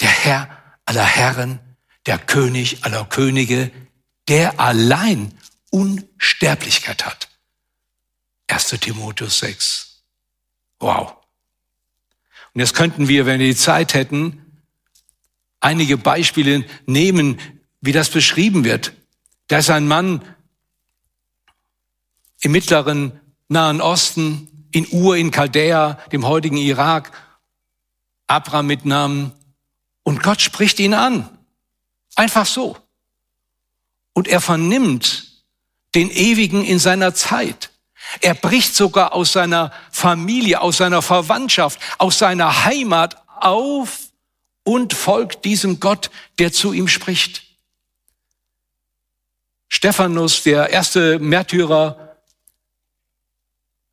der 0.00 0.10
Herr 0.10 0.62
aller 0.84 1.04
Herren, 1.04 1.60
der 2.06 2.18
König 2.18 2.84
aller 2.84 3.04
Könige, 3.04 3.70
der 4.28 4.58
allein 4.60 5.38
Unsterblichkeit 5.70 7.06
hat. 7.06 7.28
1 8.48 8.68
Timotheus 8.80 9.38
6. 9.38 10.02
Wow. 10.80 11.16
Und 12.52 12.60
jetzt 12.60 12.74
könnten 12.74 13.08
wir, 13.08 13.26
wenn 13.26 13.40
wir 13.40 13.46
die 13.46 13.56
Zeit 13.56 13.94
hätten, 13.94 14.62
einige 15.60 15.96
Beispiele 15.96 16.64
nehmen, 16.86 17.40
wie 17.80 17.92
das 17.92 18.10
beschrieben 18.10 18.64
wird. 18.64 18.92
Da 19.48 19.58
ist 19.58 19.70
ein 19.70 19.88
Mann 19.88 20.22
im 22.40 22.52
mittleren 22.52 23.20
Nahen 23.48 23.80
Osten, 23.80 24.48
in 24.72 24.88
Ur, 24.90 25.16
in 25.16 25.30
Chaldea, 25.30 25.94
dem 26.10 26.26
heutigen 26.26 26.56
Irak, 26.56 27.12
Abraham 28.26 28.66
mit 28.66 28.84
Namen. 28.84 29.32
Und 30.02 30.22
Gott 30.22 30.40
spricht 30.40 30.80
ihn 30.80 30.94
an. 30.94 31.28
Einfach 32.16 32.46
so. 32.46 32.76
Und 34.12 34.28
er 34.28 34.40
vernimmt 34.40 35.32
den 35.94 36.10
Ewigen 36.10 36.64
in 36.64 36.78
seiner 36.78 37.14
Zeit. 37.14 37.70
Er 38.20 38.34
bricht 38.34 38.74
sogar 38.74 39.12
aus 39.12 39.32
seiner 39.32 39.72
Familie, 39.90 40.60
aus 40.60 40.78
seiner 40.78 41.02
Verwandtschaft, 41.02 41.78
aus 41.98 42.18
seiner 42.18 42.64
Heimat 42.64 43.16
auf 43.26 43.98
und 44.64 44.92
folgt 44.94 45.44
diesem 45.44 45.80
Gott, 45.80 46.10
der 46.38 46.52
zu 46.52 46.72
ihm 46.72 46.88
spricht. 46.88 47.42
Stephanus, 49.68 50.42
der 50.42 50.70
erste 50.70 51.18
Märtyrer, 51.18 52.03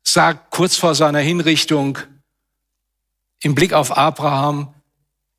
sagt 0.04 0.50
kurz 0.50 0.76
vor 0.76 0.94
seiner 0.94 1.20
Hinrichtung 1.20 1.98
im 3.40 3.54
Blick 3.54 3.72
auf 3.72 3.96
Abraham, 3.96 4.74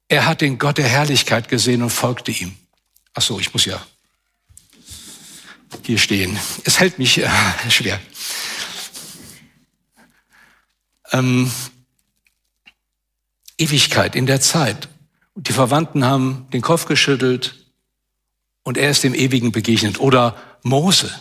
er 0.08 0.26
hat 0.26 0.42
den 0.42 0.58
Gott 0.58 0.78
der 0.78 0.88
Herrlichkeit 0.88 1.48
gesehen 1.48 1.82
und 1.82 1.90
folgte 1.90 2.32
ihm. 2.32 2.56
Ach 3.14 3.22
so, 3.22 3.40
ich 3.40 3.54
muss 3.54 3.66
ja 3.66 3.82
hier 5.84 5.98
stehen. 5.98 6.38
Es 6.66 6.80
hält 6.80 7.00
mich 7.00 7.20
äh, 7.20 7.30
schwer. 7.70 8.00
Ähm, 11.12 11.52
Ewigkeit 13.58 14.16
in 14.16 14.26
der 14.26 14.42
Zeit. 14.42 14.90
Die 15.36 15.54
Verwandten 15.54 16.06
haben 16.06 16.48
den 16.54 16.62
Kopf 16.62 16.86
geschüttelt 16.86 17.66
und 18.64 18.78
er 18.78 18.90
ist 18.92 19.04
dem 19.04 19.14
Ewigen 19.14 19.52
begegnet. 19.52 20.00
Oder 20.00 20.36
Mose. 20.64 21.12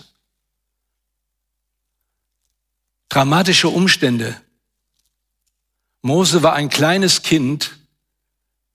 Dramatische 3.13 3.69
Umstände. 3.69 4.41
Mose 6.01 6.43
war 6.43 6.55
ein 6.55 6.71
kleines 6.71 7.21
Kind, 7.21 7.77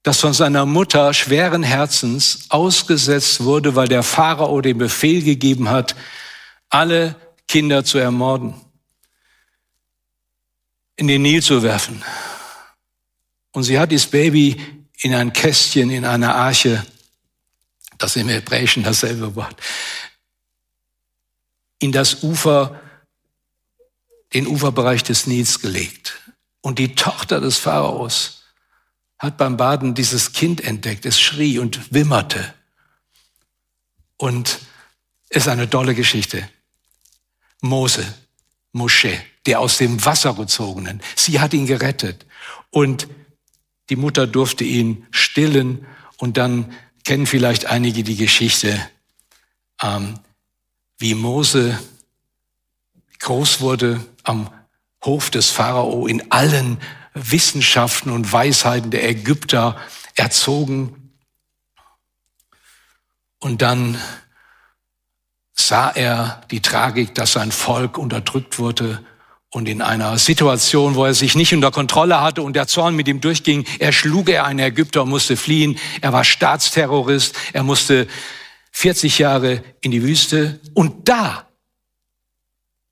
das 0.03 0.19
von 0.19 0.31
seiner 0.31 0.67
Mutter 0.67 1.11
schweren 1.15 1.63
Herzens 1.63 2.45
ausgesetzt 2.49 3.43
wurde, 3.43 3.75
weil 3.75 3.87
der 3.87 4.03
Pharao 4.03 4.61
den 4.61 4.77
Befehl 4.77 5.23
gegeben 5.23 5.69
hat, 5.69 5.95
alle 6.69 7.15
Kinder 7.47 7.83
zu 7.83 7.97
ermorden, 7.97 8.53
in 10.97 11.07
den 11.07 11.23
Nil 11.23 11.41
zu 11.41 11.63
werfen. 11.63 12.03
Und 13.53 13.63
sie 13.63 13.79
hat 13.79 13.91
dieses 13.91 14.05
Baby 14.05 14.61
in 14.99 15.15
ein 15.15 15.33
Kästchen, 15.33 15.89
in 15.89 16.05
einer 16.05 16.35
Arche, 16.35 16.85
das 17.97 18.15
im 18.15 18.29
Hebräischen 18.29 18.83
dasselbe 18.83 19.35
Wort, 19.35 19.59
in 21.79 21.91
das 21.91 22.21
Ufer, 22.21 22.79
den 24.33 24.47
Uferbereich 24.47 25.03
des 25.03 25.27
Nils 25.27 25.59
gelegt. 25.59 26.19
Und 26.61 26.79
die 26.79 26.95
Tochter 26.95 27.39
des 27.39 27.57
Pharaos 27.57 28.43
hat 29.19 29.37
beim 29.37 29.57
Baden 29.57 29.93
dieses 29.93 30.33
Kind 30.33 30.61
entdeckt. 30.61 31.05
Es 31.05 31.19
schrie 31.19 31.59
und 31.59 31.93
wimmerte. 31.93 32.53
Und 34.17 34.59
es 35.29 35.43
ist 35.43 35.47
eine 35.47 35.69
tolle 35.69 35.95
Geschichte. 35.95 36.49
Mose, 37.61 38.05
Mosche, 38.71 39.19
der 39.45 39.59
aus 39.59 39.77
dem 39.77 40.03
Wasser 40.05 40.33
gezogenen, 40.33 41.01
sie 41.15 41.39
hat 41.39 41.53
ihn 41.53 41.65
gerettet. 41.65 42.25
Und 42.69 43.07
die 43.89 43.95
Mutter 43.95 44.27
durfte 44.27 44.63
ihn 44.63 45.07
stillen. 45.11 45.85
Und 46.17 46.37
dann 46.37 46.73
kennen 47.03 47.25
vielleicht 47.25 47.65
einige 47.65 48.03
die 48.03 48.17
Geschichte, 48.17 48.79
ähm, 49.81 50.19
wie 50.97 51.13
Mose 51.13 51.79
groß 53.19 53.61
wurde 53.61 54.03
am 54.23 54.49
Hof 55.03 55.29
des 55.29 55.49
Pharao 55.49 56.07
in 56.07 56.31
allen 56.31 56.79
Wissenschaften 57.13 58.11
und 58.11 58.31
Weisheiten 58.31 58.91
der 58.91 59.07
Ägypter 59.07 59.77
erzogen. 60.15 61.13
Und 63.39 63.61
dann 63.61 63.99
sah 65.53 65.89
er 65.89 66.41
die 66.51 66.61
Tragik, 66.61 67.15
dass 67.15 67.33
sein 67.33 67.51
Volk 67.51 67.97
unterdrückt 67.97 68.59
wurde 68.59 69.03
und 69.49 69.69
in 69.69 69.81
einer 69.81 70.17
Situation, 70.17 70.95
wo 70.95 71.05
er 71.05 71.13
sich 71.13 71.35
nicht 71.35 71.53
unter 71.53 71.71
Kontrolle 71.71 72.21
hatte 72.21 72.41
und 72.41 72.55
der 72.55 72.67
Zorn 72.67 72.95
mit 72.95 73.07
ihm 73.07 73.21
durchging, 73.21 73.65
erschlug 73.79 74.29
er 74.29 74.45
einen 74.45 74.59
Ägypter 74.59 75.03
und 75.03 75.09
musste 75.09 75.37
fliehen. 75.37 75.79
Er 76.01 76.11
war 76.11 76.23
Staatsterrorist. 76.23 77.35
Er 77.53 77.63
musste 77.63 78.07
40 78.71 79.19
Jahre 79.19 79.63
in 79.81 79.91
die 79.91 80.03
Wüste. 80.03 80.59
Und 80.73 81.07
da, 81.07 81.46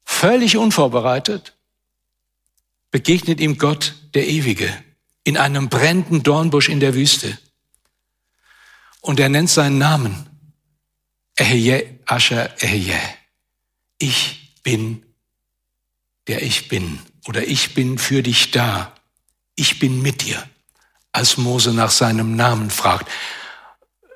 völlig 0.06 0.58
unvorbereitet, 0.58 1.54
begegnet 2.92 3.40
ihm 3.40 3.58
Gott, 3.58 3.96
der 4.14 4.28
Ewige, 4.28 4.72
in 5.24 5.38
einem 5.38 5.68
brennenden 5.68 6.24
Dornbusch 6.24 6.70
in 6.70 6.80
der 6.80 6.94
Wüste. 6.94 7.38
Und 9.02 9.20
er 9.20 9.30
nennt 9.30 9.50
seinen 9.50 9.78
Namen. 9.78 10.30
Ehje, 11.38 12.00
Asher, 12.06 12.50
Ehje. 12.62 13.00
Ich 13.98 14.54
bin, 14.64 15.04
der 16.28 16.42
ich 16.42 16.70
bin. 16.70 17.00
Oder 17.28 17.46
ich 17.46 17.74
bin 17.74 17.98
für 17.98 18.24
dich 18.24 18.52
da. 18.52 18.94
Ich 19.56 19.80
bin 19.80 20.02
mit 20.02 20.24
dir. 20.26 20.42
Als 21.12 21.38
Mose 21.38 21.74
nach 21.74 21.92
seinem 21.92 22.36
Namen 22.36 22.70
fragt. 22.70 23.10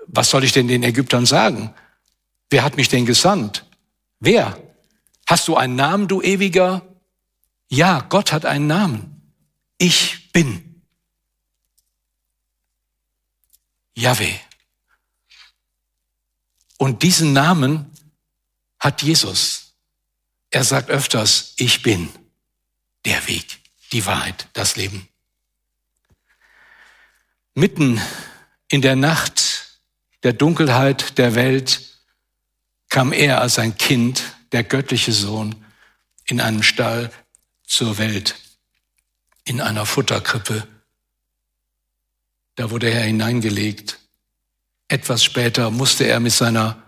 Was 0.07 0.29
soll 0.29 0.43
ich 0.43 0.53
denn 0.53 0.67
den 0.67 0.83
Ägyptern 0.83 1.25
sagen? 1.25 1.73
Wer 2.49 2.63
hat 2.63 2.77
mich 2.77 2.89
denn 2.89 3.05
gesandt? 3.05 3.65
Wer? 4.19 4.57
Hast 5.29 5.47
du 5.47 5.55
einen 5.55 5.75
Namen, 5.75 6.07
du 6.07 6.21
ewiger 6.21 6.81
ja, 7.69 7.99
Gott 8.01 8.31
hat 8.31 8.45
einen 8.45 8.67
Namen. 8.67 9.21
Ich 9.77 10.31
bin. 10.31 10.83
Yahweh. 13.93 14.33
Und 16.77 17.03
diesen 17.03 17.33
Namen 17.33 17.91
hat 18.79 19.03
Jesus. 19.03 19.73
Er 20.49 20.63
sagt 20.63 20.89
öfters, 20.89 21.53
ich 21.57 21.83
bin 21.83 22.09
der 23.05 23.27
Weg, 23.27 23.59
die 23.91 24.05
Wahrheit, 24.05 24.47
das 24.53 24.75
Leben. 24.75 25.07
Mitten 27.53 28.01
in 28.67 28.81
der 28.81 28.95
Nacht 28.95 29.79
der 30.23 30.33
Dunkelheit 30.33 31.17
der 31.17 31.35
Welt 31.35 31.99
kam 32.87 33.13
er 33.13 33.41
als 33.41 33.59
ein 33.59 33.77
Kind, 33.77 34.23
der 34.51 34.63
göttliche 34.63 35.11
Sohn, 35.11 35.55
in 36.25 36.41
einem 36.41 36.63
Stall 36.63 37.11
zur 37.65 37.97
Welt 37.97 38.35
in 39.49 39.61
einer 39.61 39.85
Futterkrippe. 39.85 40.67
Da 42.55 42.69
wurde 42.69 42.91
er 42.91 43.01
hineingelegt. 43.01 43.99
Etwas 44.87 45.23
später 45.23 45.71
musste 45.71 46.05
er 46.05 46.19
mit, 46.19 46.33
seiner, 46.33 46.81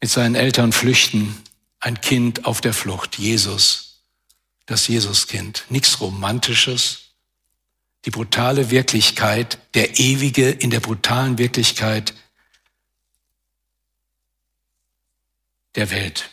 mit 0.00 0.10
seinen 0.10 0.34
Eltern 0.34 0.72
flüchten. 0.72 1.42
Ein 1.80 2.00
Kind 2.00 2.46
auf 2.46 2.60
der 2.60 2.72
Flucht, 2.72 3.18
Jesus, 3.18 4.04
das 4.64 4.88
Jesuskind. 4.88 5.64
Nichts 5.68 6.00
Romantisches. 6.00 7.14
Die 8.04 8.10
brutale 8.10 8.70
Wirklichkeit, 8.70 9.58
der 9.74 9.98
Ewige 9.98 10.48
in 10.48 10.70
der 10.70 10.80
brutalen 10.80 11.36
Wirklichkeit 11.36 12.14
der 15.78 15.90
Welt. 15.90 16.30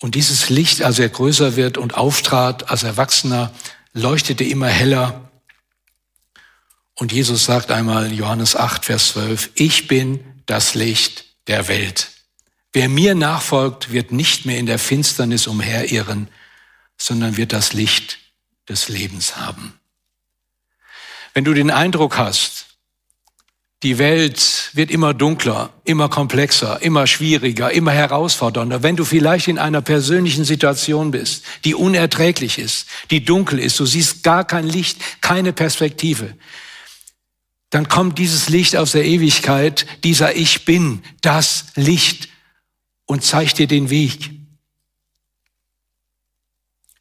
Und 0.00 0.14
dieses 0.14 0.48
Licht, 0.48 0.82
als 0.82 1.00
er 1.00 1.08
größer 1.08 1.56
wird 1.56 1.76
und 1.76 1.94
auftrat 1.94 2.70
als 2.70 2.84
Erwachsener, 2.84 3.52
leuchtete 3.94 4.44
immer 4.44 4.68
heller. 4.68 5.28
Und 6.94 7.10
Jesus 7.10 7.44
sagt 7.44 7.72
einmal, 7.72 8.12
Johannes 8.12 8.54
8, 8.54 8.84
Vers 8.84 9.08
12, 9.08 9.50
ich 9.54 9.88
bin 9.88 10.42
das 10.46 10.74
Licht 10.74 11.24
der 11.48 11.66
Welt. 11.66 12.10
Wer 12.72 12.88
mir 12.88 13.14
nachfolgt, 13.14 13.92
wird 13.92 14.12
nicht 14.12 14.44
mehr 14.44 14.58
in 14.58 14.66
der 14.66 14.78
Finsternis 14.78 15.46
umherirren, 15.46 16.28
sondern 16.96 17.36
wird 17.36 17.52
das 17.52 17.72
Licht 17.72 18.18
des 18.68 18.88
Lebens 18.88 19.36
haben. 19.36 19.80
Wenn 21.34 21.44
du 21.44 21.54
den 21.54 21.70
Eindruck 21.70 22.18
hast, 22.18 22.66
die 23.84 23.98
Welt 23.98 24.70
wird 24.72 24.90
immer 24.90 25.14
dunkler, 25.14 25.72
immer 25.84 26.08
komplexer, 26.08 26.82
immer 26.82 27.06
schwieriger, 27.06 27.70
immer 27.70 27.92
herausfordernder. 27.92 28.82
Wenn 28.82 28.96
du 28.96 29.04
vielleicht 29.04 29.46
in 29.46 29.58
einer 29.58 29.82
persönlichen 29.82 30.44
Situation 30.44 31.12
bist, 31.12 31.44
die 31.64 31.76
unerträglich 31.76 32.58
ist, 32.58 32.88
die 33.10 33.24
dunkel 33.24 33.60
ist, 33.60 33.78
du 33.78 33.86
siehst 33.86 34.24
gar 34.24 34.44
kein 34.44 34.66
Licht, 34.66 34.98
keine 35.20 35.52
Perspektive, 35.52 36.36
dann 37.70 37.88
kommt 37.88 38.18
dieses 38.18 38.48
Licht 38.48 38.76
aus 38.76 38.92
der 38.92 39.04
Ewigkeit, 39.04 39.86
dieser 40.02 40.34
Ich 40.34 40.64
bin, 40.64 41.02
das 41.20 41.66
Licht 41.76 42.28
und 43.04 43.22
zeigt 43.22 43.58
dir 43.58 43.68
den 43.68 43.90
Weg. 43.90 44.30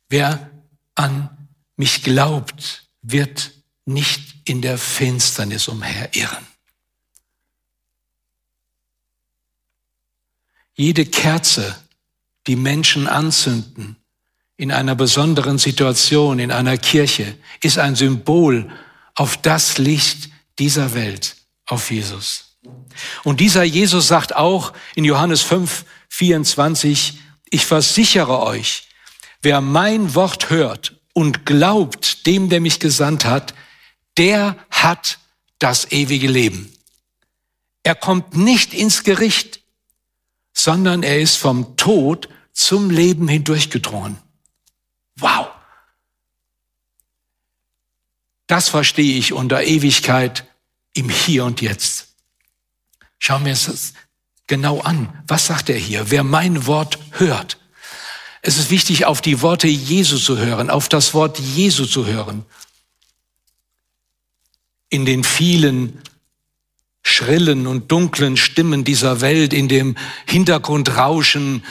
Wer 0.09 0.51
an 0.93 1.29
mich 1.75 2.03
glaubt, 2.03 2.83
wird 3.01 3.51
nicht 3.85 4.21
in 4.45 4.61
der 4.61 4.77
Finsternis 4.77 5.67
umherirren. 5.67 6.45
Jede 10.77 11.05
Kerze, 11.05 11.75
die 12.45 12.55
Menschen 12.55 13.07
anzünden, 13.07 13.97
in 14.57 14.71
einer 14.71 14.93
besonderen 14.95 15.57
Situation, 15.57 16.37
in 16.37 16.51
einer 16.51 16.77
Kirche, 16.77 17.35
ist 17.61 17.79
ein 17.79 17.95
Symbol 17.95 18.69
auf 19.15 19.37
das 19.37 19.79
Licht 19.79 20.29
dieser 20.59 20.93
Welt, 20.93 21.35
auf 21.65 21.89
Jesus. 21.89 22.57
Und 23.23 23.39
dieser 23.39 23.63
Jesus 23.63 24.07
sagt 24.07 24.35
auch 24.35 24.71
in 24.95 25.03
Johannes 25.03 25.41
5, 25.41 25.83
24, 26.09 27.17
ich 27.49 27.65
versichere 27.65 28.41
euch, 28.41 28.87
wer 29.41 29.61
mein 29.61 30.13
Wort 30.13 30.51
hört 30.51 30.95
und 31.13 31.45
glaubt 31.47 32.27
dem, 32.27 32.49
der 32.49 32.61
mich 32.61 32.79
gesandt 32.79 33.25
hat, 33.25 33.55
der 34.17 34.55
hat 34.69 35.17
das 35.57 35.91
ewige 35.91 36.27
Leben. 36.27 36.71
Er 37.81 37.95
kommt 37.95 38.35
nicht 38.35 38.75
ins 38.75 39.03
Gericht, 39.03 39.56
sondern 40.57 41.03
er 41.03 41.19
ist 41.19 41.35
vom 41.35 41.77
Tod 41.77 42.29
zum 42.51 42.89
Leben 42.89 43.27
hindurchgedrungen. 43.27 44.17
Wow! 45.17 45.49
Das 48.47 48.69
verstehe 48.69 49.17
ich 49.19 49.33
unter 49.33 49.63
Ewigkeit 49.63 50.47
im 50.93 51.09
Hier 51.09 51.45
und 51.45 51.61
Jetzt. 51.61 52.07
Schauen 53.19 53.45
wir 53.45 53.51
uns 53.51 53.65
das 53.65 53.93
genau 54.47 54.79
an. 54.79 55.23
Was 55.27 55.45
sagt 55.45 55.69
er 55.69 55.77
hier? 55.77 56.09
Wer 56.09 56.23
mein 56.23 56.65
Wort 56.65 56.97
hört. 57.11 57.59
Es 58.41 58.57
ist 58.57 58.71
wichtig, 58.71 59.05
auf 59.05 59.21
die 59.21 59.41
Worte 59.41 59.67
Jesu 59.67 60.17
zu 60.17 60.37
hören, 60.37 60.71
auf 60.71 60.89
das 60.89 61.13
Wort 61.13 61.37
Jesu 61.37 61.85
zu 61.85 62.07
hören. 62.07 62.45
In 64.89 65.05
den 65.05 65.23
vielen 65.23 66.01
schrillen 67.17 67.65
und 67.65 67.91
dunklen 67.91 68.37
Stimmen 68.37 68.83
dieser 68.83 69.21
Welt, 69.21 69.51
in 69.51 69.67
dem 69.67 69.95
Hintergrundrauschen 70.27 71.63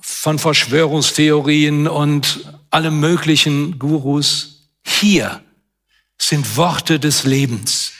von 0.00 0.38
Verschwörungstheorien 0.38 1.86
und 1.86 2.40
allem 2.70 2.98
möglichen 2.98 3.78
Gurus. 3.78 4.70
Hier 4.86 5.42
sind 6.18 6.56
Worte 6.56 6.98
des 6.98 7.24
Lebens. 7.24 7.92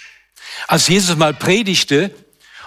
Als 0.69 0.89
Jesus 0.89 1.17
mal 1.17 1.35
predigte 1.35 2.15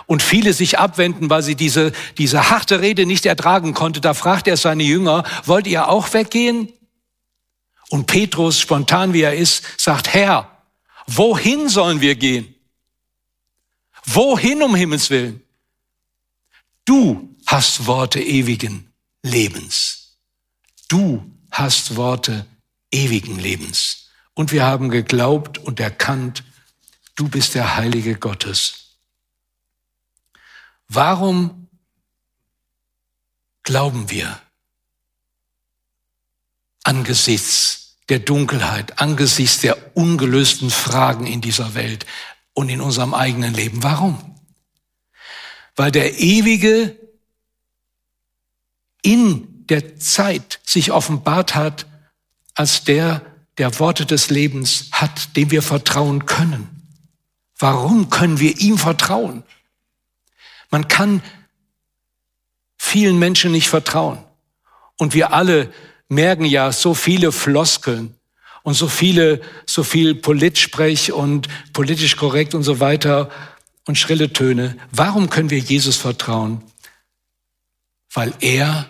und 0.06 0.22
viele 0.22 0.54
sich 0.54 0.78
abwenden, 0.78 1.32
weil 1.32 1.42
sie 1.42 1.56
diese, 1.56 1.92
diese 2.20 2.52
harte 2.52 2.82
Rede 2.82 3.08
nicht 3.08 3.26
ertragen 3.26 3.74
konnte, 3.74 4.00
da 4.00 4.14
fragte 4.14 4.52
er 4.52 4.58
seine 4.58 4.84
Jünger, 4.84 5.24
wollt 5.46 5.66
ihr 5.66 5.88
auch 5.88 6.14
weggehen? 6.14 6.72
Und 7.90 8.06
Petrus, 8.06 8.60
spontan 8.60 9.14
wie 9.14 9.22
er 9.22 9.36
ist, 9.36 9.64
sagt, 9.78 10.14
Herr, 10.14 10.52
wohin 11.08 11.68
sollen 11.68 12.02
wir 12.02 12.16
gehen? 12.16 12.55
Wohin 14.06 14.62
um 14.62 14.76
Himmels 14.76 15.10
willen? 15.10 15.42
Du 16.86 17.36
hast 17.46 17.88
Worte 17.88 18.22
ewigen 18.22 18.92
Lebens. 19.24 20.18
Du 20.88 21.32
hast 21.52 21.96
Worte 21.96 22.46
ewigen 22.92 23.40
Lebens. 23.40 24.10
Und 24.34 24.52
wir 24.52 24.66
haben 24.66 24.90
geglaubt 24.90 25.58
und 25.58 25.80
erkannt, 25.80 26.44
du 27.16 27.28
bist 27.28 27.56
der 27.56 27.76
Heilige 27.76 28.16
Gottes. 28.16 28.98
Warum 30.88 31.68
glauben 33.64 34.10
wir 34.12 34.40
angesichts 36.84 37.98
der 38.10 38.20
Dunkelheit, 38.20 39.00
angesichts 39.00 39.62
der 39.62 39.98
ungelösten 39.98 40.70
Fragen 40.70 41.26
in 41.26 41.42
dieser 41.42 41.74
Welt 41.74 42.06
und 42.56 42.70
in 42.70 42.82
unserem 42.82 43.14
eigenen 43.14 43.54
Leben? 43.54 43.84
Warum? 43.84 44.18
Weil 45.76 45.92
der 45.92 46.20
Ewige 46.20 46.98
in 49.04 49.68
der 49.68 50.00
Zeit 50.00 50.60
sich 50.64 50.92
offenbart 50.92 51.54
hat 51.54 51.86
als 52.56 52.84
der, 52.86 53.22
der 53.60 53.78
Worte 53.80 54.08
des 54.08 54.32
Lebens 54.32 54.90
hat, 54.92 55.36
dem 55.36 55.52
wir 55.52 55.62
vertrauen 55.62 56.26
können. 56.26 56.70
Warum 57.60 58.10
können 58.10 58.40
wir 58.40 58.58
ihm 58.58 58.78
vertrauen? 58.78 59.44
Man 60.72 60.88
kann 60.88 61.22
vielen 62.78 63.20
Menschen 63.20 63.52
nicht 63.52 63.70
vertrauen. 63.70 64.24
Und 64.98 65.14
wir 65.14 65.34
alle 65.34 65.72
merken 66.08 66.46
ja 66.46 66.72
so 66.72 66.94
viele 66.94 67.32
Floskeln 67.32 68.15
und 68.66 68.74
so 68.74 68.88
viele, 68.88 69.42
so 69.68 69.84
viel 69.84 70.16
Politsprech 70.16 71.14
und 71.14 71.48
politisch 71.72 72.18
korrekt 72.18 72.56
und 72.56 72.64
so 72.64 72.80
weiter 72.80 73.30
und 73.86 73.96
schrille 73.96 74.34
Töne. 74.34 74.76
Warum 74.92 75.30
können 75.30 75.52
wir 75.52 75.60
Jesus 75.60 75.98
vertrauen? 75.98 76.64
Weil 78.12 78.34
er 78.40 78.90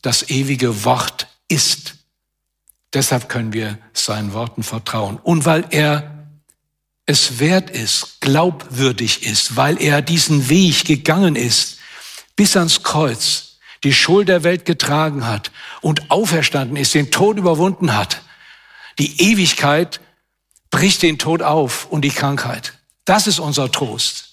das 0.00 0.30
ewige 0.30 0.84
Wort 0.84 1.26
ist. 1.48 1.96
Deshalb 2.94 3.28
können 3.28 3.52
wir 3.52 3.78
seinen 3.92 4.32
Worten 4.32 4.62
vertrauen. 4.62 5.18
Und 5.24 5.44
weil 5.44 5.64
er 5.70 6.28
es 7.04 7.40
wert 7.40 7.68
ist, 7.68 8.20
glaubwürdig 8.20 9.24
ist, 9.24 9.56
weil 9.56 9.82
er 9.82 10.02
diesen 10.02 10.48
Weg 10.48 10.84
gegangen 10.84 11.34
ist, 11.34 11.78
bis 12.36 12.56
ans 12.56 12.84
Kreuz, 12.84 13.58
die 13.82 13.92
Schuld 13.92 14.28
der 14.28 14.44
Welt 14.44 14.66
getragen 14.66 15.26
hat 15.26 15.50
und 15.80 16.12
auferstanden 16.12 16.76
ist, 16.76 16.94
den 16.94 17.10
Tod 17.10 17.38
überwunden 17.38 17.96
hat. 17.96 18.22
Die 18.98 19.20
Ewigkeit 19.30 20.00
bricht 20.70 21.02
den 21.02 21.18
Tod 21.18 21.42
auf 21.42 21.86
und 21.86 22.02
die 22.02 22.10
Krankheit. 22.10 22.74
Das 23.04 23.26
ist 23.26 23.38
unser 23.38 23.70
Trost. 23.70 24.30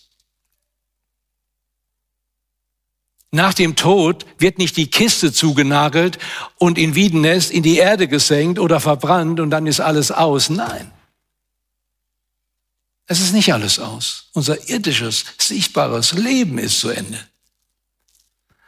Nach 3.32 3.54
dem 3.54 3.76
Tod 3.76 4.26
wird 4.38 4.58
nicht 4.58 4.78
die 4.78 4.90
Kiste 4.90 5.34
zugenagelt 5.34 6.18
und 6.58 6.78
in 6.78 6.96
Wiedenest 6.96 7.52
in 7.52 7.62
die 7.62 7.78
Erde 7.78 8.08
gesenkt 8.08 8.58
oder 8.58 8.80
verbrannt 8.80 9.40
und 9.40 9.50
dann 9.50 9.68
ist 9.68 9.80
alles 9.80 10.12
aus. 10.12 10.50
Nein. 10.50 10.92
Es 13.06 13.20
ist 13.20 13.34
nicht 13.34 13.54
alles 13.54 13.80
aus. 13.80 14.30
Unser 14.34 14.70
irdisches, 14.70 15.26
sichtbares 15.38 16.14
Leben 16.14 16.58
ist 16.58 16.80
zu 16.80 16.90
Ende. 16.90 17.20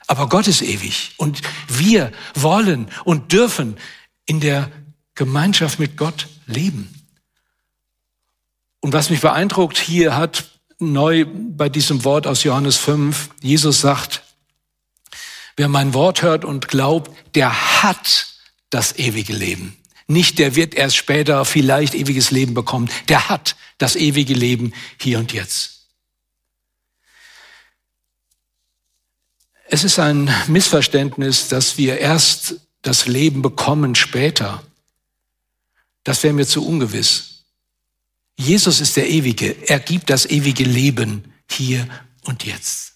Aber 0.07 0.27
Gott 0.27 0.47
ist 0.47 0.61
ewig 0.61 1.11
und 1.17 1.41
wir 1.67 2.11
wollen 2.33 2.89
und 3.03 3.31
dürfen 3.31 3.77
in 4.25 4.39
der 4.39 4.71
Gemeinschaft 5.19 5.79
mit 5.79 5.97
Gott 5.97 6.27
leben. 6.47 6.87
Und 8.79 8.93
was 8.93 9.09
mich 9.09 9.19
beeindruckt 9.19 9.77
hier 9.77 10.15
hat, 10.15 10.49
neu 10.79 11.25
bei 11.27 11.67
diesem 11.67 12.05
Wort 12.05 12.25
aus 12.25 12.45
Johannes 12.45 12.77
5, 12.77 13.29
Jesus 13.41 13.81
sagt, 13.81 14.23
Wer 15.57 15.67
mein 15.67 15.93
Wort 15.93 16.21
hört 16.21 16.45
und 16.45 16.69
glaubt, 16.69 17.11
der 17.35 17.83
hat 17.83 18.27
das 18.69 18.97
ewige 18.97 19.33
Leben. 19.33 19.75
Nicht 20.07 20.39
der 20.39 20.55
wird 20.55 20.73
erst 20.73 20.95
später 20.95 21.43
vielleicht 21.43 21.95
ewiges 21.95 22.31
Leben 22.31 22.53
bekommen. 22.53 22.89
Der 23.09 23.27
hat 23.27 23.57
das 23.77 23.97
ewige 23.97 24.33
Leben 24.33 24.71
hier 25.01 25.19
und 25.19 25.33
jetzt. 25.33 25.81
Es 29.65 29.83
ist 29.83 29.99
ein 29.99 30.33
Missverständnis, 30.47 31.49
dass 31.49 31.77
wir 31.77 31.97
erst 31.97 32.55
das 32.83 33.05
Leben 33.05 33.41
bekommen 33.41 33.95
später. 33.95 34.63
Das 36.03 36.23
wäre 36.23 36.33
mir 36.33 36.45
zu 36.45 36.65
ungewiss. 36.65 37.45
Jesus 38.37 38.79
ist 38.79 38.95
der 38.95 39.09
Ewige. 39.09 39.67
Er 39.67 39.79
gibt 39.79 40.09
das 40.09 40.25
ewige 40.25 40.63
Leben 40.63 41.33
hier 41.51 41.87
und 42.23 42.45
jetzt. 42.45 42.95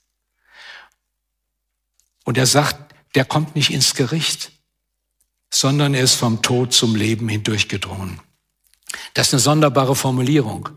Und 2.24 2.38
er 2.38 2.46
sagt, 2.46 2.94
der 3.16 3.26
kommt 3.26 3.56
nicht 3.56 3.72
ins 3.72 3.94
Gericht, 3.94 4.52
sondern 5.52 5.94
er 5.94 6.04
ist 6.04 6.16
vom 6.16 6.42
Tod 6.42 6.74
zum 6.74 6.96
Leben 6.96 7.28
hindurchgedrungen. 7.28 8.22
Das 9.14 9.28
ist 9.28 9.34
eine 9.34 9.42
sonderbare 9.42 9.96
Formulierung. 9.96 10.70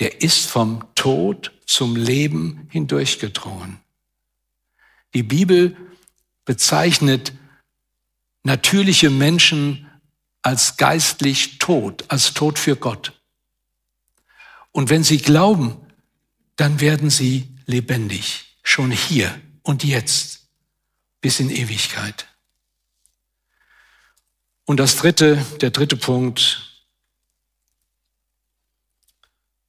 Der 0.00 0.22
ist 0.22 0.46
vom 0.46 0.84
Tod 0.94 1.52
zum 1.66 1.96
Leben 1.96 2.66
hindurchgedrungen. 2.70 3.78
Die 5.14 5.22
Bibel 5.22 5.76
bezeichnet 6.44 7.32
natürliche 8.42 9.10
Menschen 9.10 9.83
als 10.44 10.76
geistlich 10.76 11.58
tot, 11.58 12.04
als 12.08 12.34
tot 12.34 12.58
für 12.58 12.76
Gott. 12.76 13.18
Und 14.72 14.90
wenn 14.90 15.02
sie 15.02 15.16
glauben, 15.16 15.76
dann 16.56 16.80
werden 16.80 17.08
sie 17.08 17.48
lebendig, 17.64 18.58
schon 18.62 18.90
hier 18.90 19.40
und 19.62 19.84
jetzt 19.84 20.46
bis 21.22 21.40
in 21.40 21.48
Ewigkeit. 21.48 22.26
Und 24.66 24.78
das 24.80 24.96
dritte, 24.96 25.42
der 25.62 25.70
dritte 25.70 25.96
Punkt, 25.96 26.84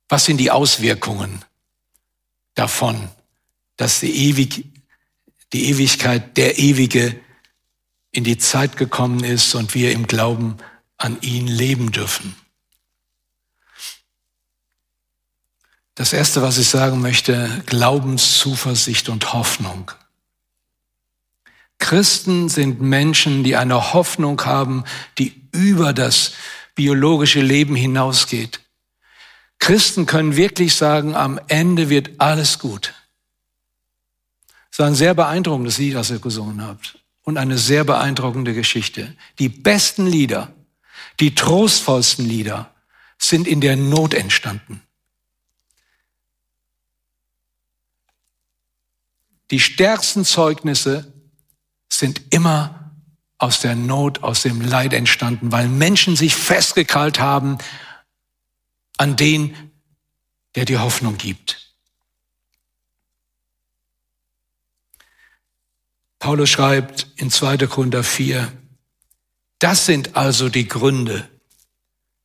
was 0.10 0.26
sind 0.26 0.38
die 0.38 0.52
Auswirkungen 0.52 1.46
davon, 2.54 3.10
dass 3.78 4.02
die, 4.02 4.14
Ewig, 4.30 4.66
die 5.54 5.70
Ewigkeit, 5.70 6.36
der 6.36 6.60
Ewige 6.60 7.18
in 8.16 8.24
die 8.24 8.38
Zeit 8.38 8.78
gekommen 8.78 9.24
ist 9.24 9.56
und 9.56 9.74
wir 9.74 9.92
im 9.92 10.08
Glauben 10.08 10.58
an 10.98 11.18
ihn 11.22 11.48
leben 11.48 11.92
dürfen? 11.92 12.36
Das 15.96 16.14
Erste, 16.14 16.42
was 16.42 16.58
ich 16.58 16.68
sagen 16.68 17.02
möchte, 17.02 17.64
Glaubenszuversicht 17.66 19.10
und 19.10 19.34
Hoffnung. 19.34 19.92
Christen 21.78 22.48
sind 22.48 22.82
Menschen, 22.82 23.44
die 23.44 23.58
eine 23.58 23.94
Hoffnung 23.94 24.44
haben, 24.46 24.86
die 25.18 25.48
über 25.52 25.94
das 25.94 26.34
biologische 26.74 27.42
Leben 27.42 27.76
hinausgeht. 27.76 28.62
Christen 29.60 30.06
können 30.06 30.38
wirklich 30.38 30.76
sagen, 30.76 31.16
am 31.16 31.40
Ende 31.48 31.90
wird 31.90 32.12
alles 32.20 32.60
gut. 32.60 32.94
Es 34.72 34.80
war 34.80 34.88
ein 34.88 34.96
sehr 34.96 35.14
beeindruckendes 35.14 35.78
Lied, 35.78 35.96
das 35.96 36.12
ihr 36.12 36.20
gesungen 36.20 36.66
habt. 36.66 36.98
Und 37.26 37.38
eine 37.38 37.58
sehr 37.58 37.84
beeindruckende 37.84 38.54
Geschichte. 38.54 39.14
Die 39.40 39.50
besten 39.50 40.08
Lieder, 40.08 40.54
die 41.20 41.36
trostvollsten 41.36 42.26
Lieder 42.26 42.74
sind 43.18 43.48
in 43.48 43.60
der 43.60 43.76
Not 43.76 44.14
entstanden. 44.14 44.82
die 49.52 49.60
stärksten 49.60 50.26
Zeugnisse 50.26 51.14
sind 51.90 52.22
immer 52.34 52.92
aus 53.38 53.60
der 53.60 53.76
Not, 53.76 54.24
aus 54.24 54.42
dem 54.42 54.62
Leid 54.62 54.94
entstanden, 54.94 55.52
weil 55.52 55.68
Menschen 55.68 56.16
sich 56.16 56.36
festgekrallt 56.36 57.20
haben 57.20 57.58
an 58.98 59.16
den, 59.16 59.72
der 60.56 60.66
die 60.66 60.78
Hoffnung 60.78 61.18
gibt. 61.18 61.65
Paulus 66.26 66.50
schreibt 66.50 67.06
in 67.18 67.30
2. 67.30 67.68
Korinther 67.68 68.04
4, 68.04 68.52
das 69.60 69.86
sind 69.86 70.16
also 70.16 70.50
die 70.50 70.68
Gründe, 70.68 71.30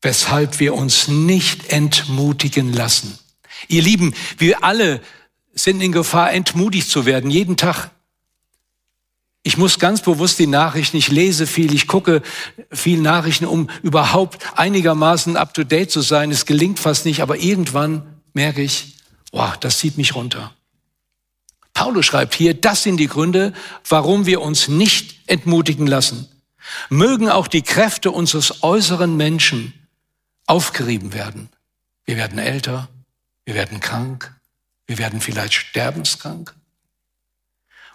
weshalb 0.00 0.58
wir 0.58 0.72
uns 0.72 1.08
nicht 1.08 1.70
entmutigen 1.70 2.72
lassen. 2.72 3.18
Ihr 3.68 3.82
Lieben, 3.82 4.14
wir 4.38 4.64
alle 4.64 5.02
sind 5.52 5.82
in 5.82 5.92
Gefahr, 5.92 6.32
entmutigt 6.32 6.88
zu 6.88 7.04
werden, 7.04 7.30
jeden 7.30 7.58
Tag. 7.58 7.90
Ich 9.42 9.58
muss 9.58 9.78
ganz 9.78 10.00
bewusst 10.00 10.38
die 10.38 10.46
Nachrichten, 10.46 10.96
ich 10.96 11.08
lese 11.08 11.46
viel, 11.46 11.74
ich 11.74 11.86
gucke 11.86 12.22
viel 12.72 13.02
Nachrichten, 13.02 13.44
um 13.44 13.68
überhaupt 13.82 14.38
einigermaßen 14.56 15.36
up-to-date 15.36 15.90
zu 15.90 16.00
sein. 16.00 16.30
Es 16.30 16.46
gelingt 16.46 16.78
fast 16.80 17.04
nicht, 17.04 17.20
aber 17.20 17.36
irgendwann 17.36 18.22
merke 18.32 18.62
ich, 18.62 18.94
wow, 19.30 19.58
das 19.58 19.78
zieht 19.78 19.98
mich 19.98 20.14
runter. 20.14 20.54
Paulus 21.74 22.06
schreibt 22.06 22.34
hier, 22.34 22.54
das 22.54 22.82
sind 22.82 22.96
die 22.98 23.06
Gründe, 23.06 23.52
warum 23.88 24.26
wir 24.26 24.40
uns 24.40 24.68
nicht 24.68 25.28
entmutigen 25.28 25.86
lassen. 25.86 26.28
Mögen 26.88 27.28
auch 27.28 27.48
die 27.48 27.62
Kräfte 27.62 28.10
unseres 28.10 28.62
äußeren 28.62 29.16
Menschen 29.16 29.72
aufgerieben 30.46 31.12
werden. 31.12 31.48
Wir 32.04 32.16
werden 32.16 32.38
älter, 32.38 32.88
wir 33.44 33.54
werden 33.54 33.80
krank, 33.80 34.34
wir 34.86 34.98
werden 34.98 35.20
vielleicht 35.20 35.54
sterbenskrank. 35.54 36.54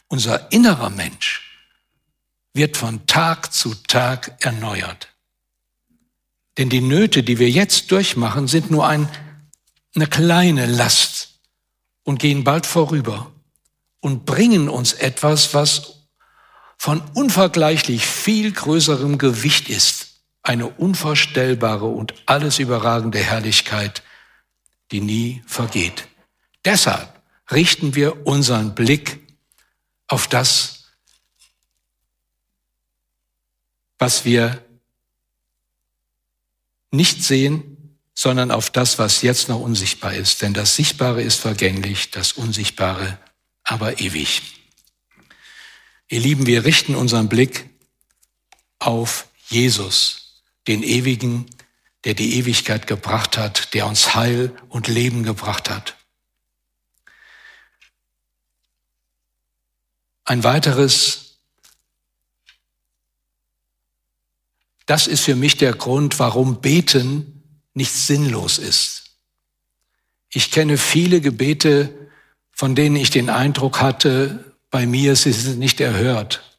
Unser 0.07 0.51
innerer 0.51 0.89
Mensch 0.89 1.41
wird 2.53 2.77
von 2.77 3.05
Tag 3.07 3.53
zu 3.53 3.75
Tag 3.75 4.37
erneuert. 4.39 5.09
Denn 6.57 6.69
die 6.69 6.81
Nöte, 6.81 7.23
die 7.23 7.37
wir 7.37 7.49
jetzt 7.49 7.91
durchmachen, 7.91 8.47
sind 8.47 8.71
nur 8.71 8.87
ein, 8.87 9.09
eine 9.93 10.07
kleine 10.07 10.65
Last 10.65 11.39
und 12.03 12.19
gehen 12.19 12.45
bald 12.45 12.65
vorüber 12.65 13.31
und 14.05 14.23
bringen 14.23 14.69
uns 14.69 14.93
etwas, 14.93 15.55
was 15.55 15.93
von 16.77 17.01
unvergleichlich 17.15 18.05
viel 18.05 18.51
größerem 18.51 19.17
Gewicht 19.17 19.67
ist. 19.67 20.21
Eine 20.43 20.67
unvorstellbare 20.67 21.87
und 21.87 22.13
alles 22.27 22.59
überragende 22.59 23.17
Herrlichkeit, 23.17 24.03
die 24.91 25.01
nie 25.01 25.41
vergeht. 25.47 26.07
Deshalb 26.65 27.19
richten 27.49 27.95
wir 27.95 28.27
unseren 28.27 28.75
Blick 28.75 29.25
auf 30.07 30.27
das, 30.27 30.83
was 33.97 34.23
wir 34.23 34.63
nicht 36.91 37.23
sehen, 37.23 37.97
sondern 38.13 38.51
auf 38.51 38.69
das, 38.69 38.99
was 38.99 39.23
jetzt 39.23 39.49
noch 39.49 39.61
unsichtbar 39.61 40.13
ist. 40.13 40.43
Denn 40.43 40.53
das 40.53 40.75
Sichtbare 40.75 41.23
ist 41.23 41.39
vergänglich, 41.39 42.11
das 42.11 42.33
Unsichtbare 42.33 43.17
aber 43.65 43.99
ewig. 43.99 44.41
Ihr 46.07 46.19
Lieben, 46.21 46.45
wir 46.45 46.63
richten 46.63 46.95
unseren 46.95 47.27
Blick 47.27 47.69
auf 48.79 49.27
Jesus, 49.47 50.41
den 50.67 50.83
Ewigen, 50.83 51.47
der 52.03 52.13
die 52.13 52.37
Ewigkeit 52.37 52.85
gebracht 52.87 53.37
hat, 53.37 53.73
der 53.73 53.87
uns 53.87 54.13
Heil 54.15 54.55
und 54.69 54.87
Leben 54.87 55.23
gebracht 55.23 55.69
hat. 55.69 55.97
Ein 60.23 60.43
weiteres, 60.43 61.37
das 64.85 65.07
ist 65.07 65.21
für 65.21 65.35
mich 65.35 65.57
der 65.57 65.73
Grund, 65.73 66.19
warum 66.19 66.61
Beten 66.61 67.59
nicht 67.73 67.91
sinnlos 67.91 68.59
ist. 68.59 69.17
Ich 70.29 70.51
kenne 70.51 70.77
viele 70.77 71.21
Gebete, 71.21 72.04
von 72.55 72.73
denen 72.73 72.95
ich 72.95 73.09
den 73.09 73.29
Eindruck 73.29 73.81
hatte, 73.81 74.55
bei 74.71 74.87
mir 74.87 75.15
sie 75.17 75.33
sind 75.33 75.59
nicht 75.59 75.81
erhört. 75.81 76.57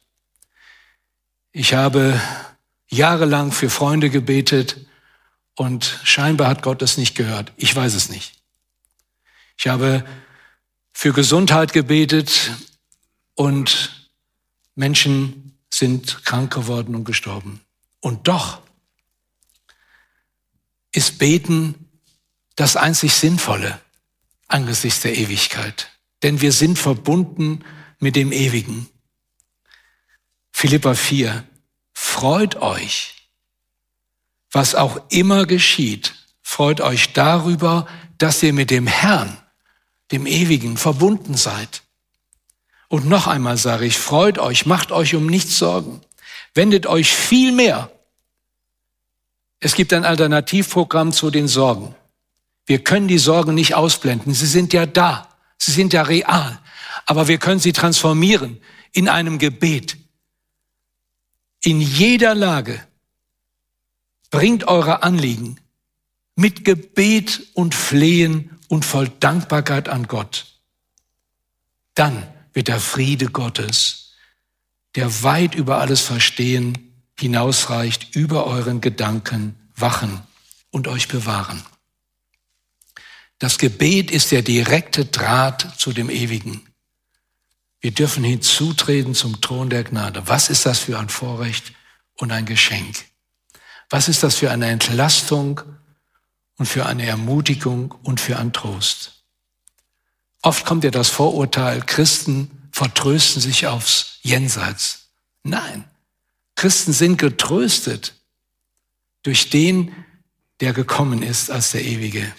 Ich 1.51 1.73
habe 1.73 2.21
jahrelang 2.87 3.51
für 3.51 3.71
Freunde 3.71 4.11
gebetet 4.11 4.77
und 5.55 5.99
scheinbar 6.03 6.49
hat 6.49 6.61
Gott 6.61 6.83
das 6.83 6.97
nicht 6.97 7.15
gehört. 7.15 7.51
Ich 7.57 7.75
weiß 7.75 7.95
es 7.95 8.09
nicht. 8.09 8.33
Ich 9.57 9.67
habe 9.67 10.05
für 10.93 11.13
Gesundheit 11.13 11.73
gebetet 11.73 12.51
und 13.33 14.11
Menschen 14.75 15.57
sind 15.73 16.23
krank 16.23 16.53
geworden 16.53 16.93
und 16.93 17.05
gestorben. 17.05 17.61
Und 18.01 18.27
doch 18.27 18.61
ist 20.91 21.17
Beten 21.17 21.73
das 22.55 22.75
einzig 22.75 23.13
Sinnvolle 23.13 23.79
angesichts 24.47 25.01
der 25.01 25.17
Ewigkeit. 25.17 25.89
Denn 26.23 26.41
wir 26.41 26.51
sind 26.51 26.79
verbunden 26.79 27.63
mit 27.99 28.15
dem 28.15 28.31
Ewigen. 28.31 28.89
Philippa 30.51 30.95
4. 30.95 31.43
Freut 31.93 32.55
euch, 32.55 33.29
was 34.51 34.75
auch 34.75 34.99
immer 35.09 35.45
geschieht. 35.45 36.15
Freut 36.41 36.81
euch 36.81 37.13
darüber, 37.13 37.87
dass 38.17 38.41
ihr 38.41 38.53
mit 38.53 38.71
dem 38.71 38.87
Herrn, 38.87 39.37
dem 40.11 40.25
Ewigen, 40.25 40.77
verbunden 40.77 41.35
seid. 41.35 41.83
Und 42.87 43.07
noch 43.07 43.27
einmal 43.27 43.57
sage 43.57 43.85
ich, 43.85 43.97
freut 43.97 44.39
euch, 44.39 44.65
macht 44.65 44.91
euch 44.91 45.13
um 45.13 45.27
nichts 45.27 45.57
Sorgen. 45.57 46.01
Wendet 46.53 46.87
euch 46.87 47.13
viel 47.13 47.51
mehr. 47.51 47.91
Es 49.59 49.75
gibt 49.75 49.91
ein 49.93 50.05
Alternativprogramm 50.05 51.11
zu 51.11 51.29
den 51.29 51.47
Sorgen. 51.47 51.95
Wir 52.67 52.83
können 52.83 53.07
die 53.07 53.17
Sorgen 53.17 53.55
nicht 53.55 53.73
ausblenden. 53.73 54.33
Sie 54.33 54.45
sind 54.45 54.73
ja 54.73 54.85
da. 54.85 55.29
Sie 55.57 55.71
sind 55.71 55.93
ja 55.93 56.03
real. 56.03 56.59
Aber 57.05 57.27
wir 57.27 57.39
können 57.39 57.61
sie 57.61 57.73
transformieren 57.73 58.61
in 58.91 59.07
einem 59.07 59.39
Gebet. 59.39 59.97
In 61.63 61.81
jeder 61.81 62.35
Lage 62.35 62.85
bringt 64.29 64.67
eure 64.67 65.01
Anliegen 65.01 65.59
mit 66.35 66.65
Gebet 66.65 67.47
und 67.53 67.73
Flehen 67.73 68.59
und 68.67 68.85
voll 68.85 69.09
Dankbarkeit 69.19 69.87
an 69.89 70.07
Gott. 70.07 70.45
Dann 71.95 72.27
wird 72.53 72.67
der 72.67 72.79
Friede 72.79 73.27
Gottes, 73.27 74.13
der 74.95 75.23
weit 75.23 75.55
über 75.55 75.79
alles 75.79 76.01
Verstehen 76.01 76.93
hinausreicht, 77.17 78.15
über 78.15 78.45
euren 78.45 78.81
Gedanken 78.81 79.55
wachen 79.75 80.21
und 80.69 80.87
euch 80.87 81.07
bewahren. 81.07 81.63
Das 83.39 83.57
Gebet 83.57 84.09
ist 84.09 84.31
der 84.31 84.41
direkte 84.41 85.05
Draht 85.05 85.79
zu 85.79 85.93
dem 85.93 86.09
Ewigen. 86.09 86.67
Wir 87.79 87.91
dürfen 87.91 88.23
hinzutreten 88.23 89.13
zum 89.13 89.39
Thron 89.41 89.69
der 89.69 89.83
Gnade. 89.83 90.27
Was 90.27 90.49
ist 90.49 90.65
das 90.65 90.79
für 90.79 90.97
ein 90.97 91.09
Vorrecht 91.09 91.73
und 92.15 92.31
ein 92.31 92.45
Geschenk? 92.45 93.05
Was 93.89 94.07
ist 94.07 94.23
das 94.23 94.35
für 94.35 94.51
eine 94.51 94.67
Entlastung 94.67 95.61
und 96.57 96.65
für 96.65 96.85
eine 96.87 97.05
Ermutigung 97.05 97.91
und 98.03 98.19
für 98.19 98.39
ein 98.39 98.51
Trost? 98.51 99.23
Oft 100.41 100.65
kommt 100.65 100.83
ja 100.83 100.91
das 100.91 101.09
Vorurteil, 101.09 101.81
Christen 101.81 102.69
vertrösten 102.71 103.41
sich 103.41 103.67
aufs 103.67 104.19
Jenseits. 104.21 105.09
Nein, 105.43 105.85
Christen 106.55 106.93
sind 106.93 107.17
getröstet 107.17 108.15
durch 109.23 109.49
den, 109.49 109.93
der 110.59 110.73
gekommen 110.73 111.21
ist 111.21 111.51
als 111.51 111.71
der 111.71 111.85
Ewige. 111.85 112.33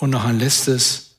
Und 0.00 0.10
noch 0.10 0.24
ein 0.24 0.38
letztes. 0.38 1.18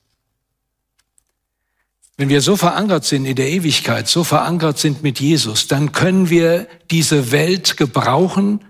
Wenn 2.17 2.30
wir 2.30 2.41
so 2.41 2.58
verankert 2.58 3.06
sind 3.06 3.26
in 3.26 3.36
der 3.36 3.50
Ewigkeit, 3.50 4.08
so 4.08 4.24
verankert 4.24 4.80
sind 4.80 5.04
mit 5.04 5.20
Jesus, 5.20 5.67
dann 5.67 5.91
können 5.91 6.30
wir 6.30 6.67
diese 6.89 7.32
Welt 7.32 7.78
gebrauchen, 7.78 8.65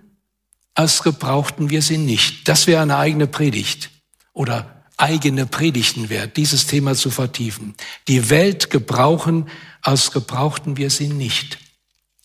als 0.73 1.01
gebrauchten 1.03 1.69
wir 1.69 1.81
sie 1.81 1.97
nicht. 1.97 2.47
Das 2.47 2.67
wäre 2.67 2.81
eine 2.81 2.97
eigene 2.97 3.25
Predigt 3.25 3.89
oder 4.33 4.83
eigene 4.97 5.45
Predigten 5.45 6.09
wert, 6.09 6.37
dieses 6.37 6.67
Thema 6.67 6.93
zu 6.95 7.09
vertiefen. 7.09 7.73
Die 8.07 8.29
Welt 8.29 8.69
gebrauchen, 8.69 9.49
als 9.81 10.11
gebrauchten 10.11 10.77
wir 10.77 10.89
sie 10.89 11.07
nicht. 11.07 11.57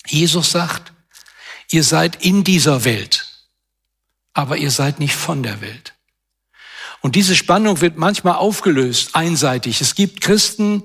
Jesus 0.07 0.51
sagt, 0.51 0.92
ihr 1.70 1.85
seid 1.85 2.25
in 2.25 2.44
dieser 2.44 2.85
Welt, 2.85 3.46
aber 4.33 4.57
ihr 4.57 4.70
seid 4.70 4.99
nicht 4.99 5.14
von 5.14 5.42
der 5.42 5.61
Welt. 5.61 5.95
Und 7.00 7.14
diese 7.14 7.37
Spannung 7.37 7.80
wird 7.80 7.96
manchmal 7.96 8.37
aufgelöst, 8.37 9.11
einseitig. 9.14 9.80
Es 9.80 9.94
gibt 9.94 10.20
Christen, 10.20 10.82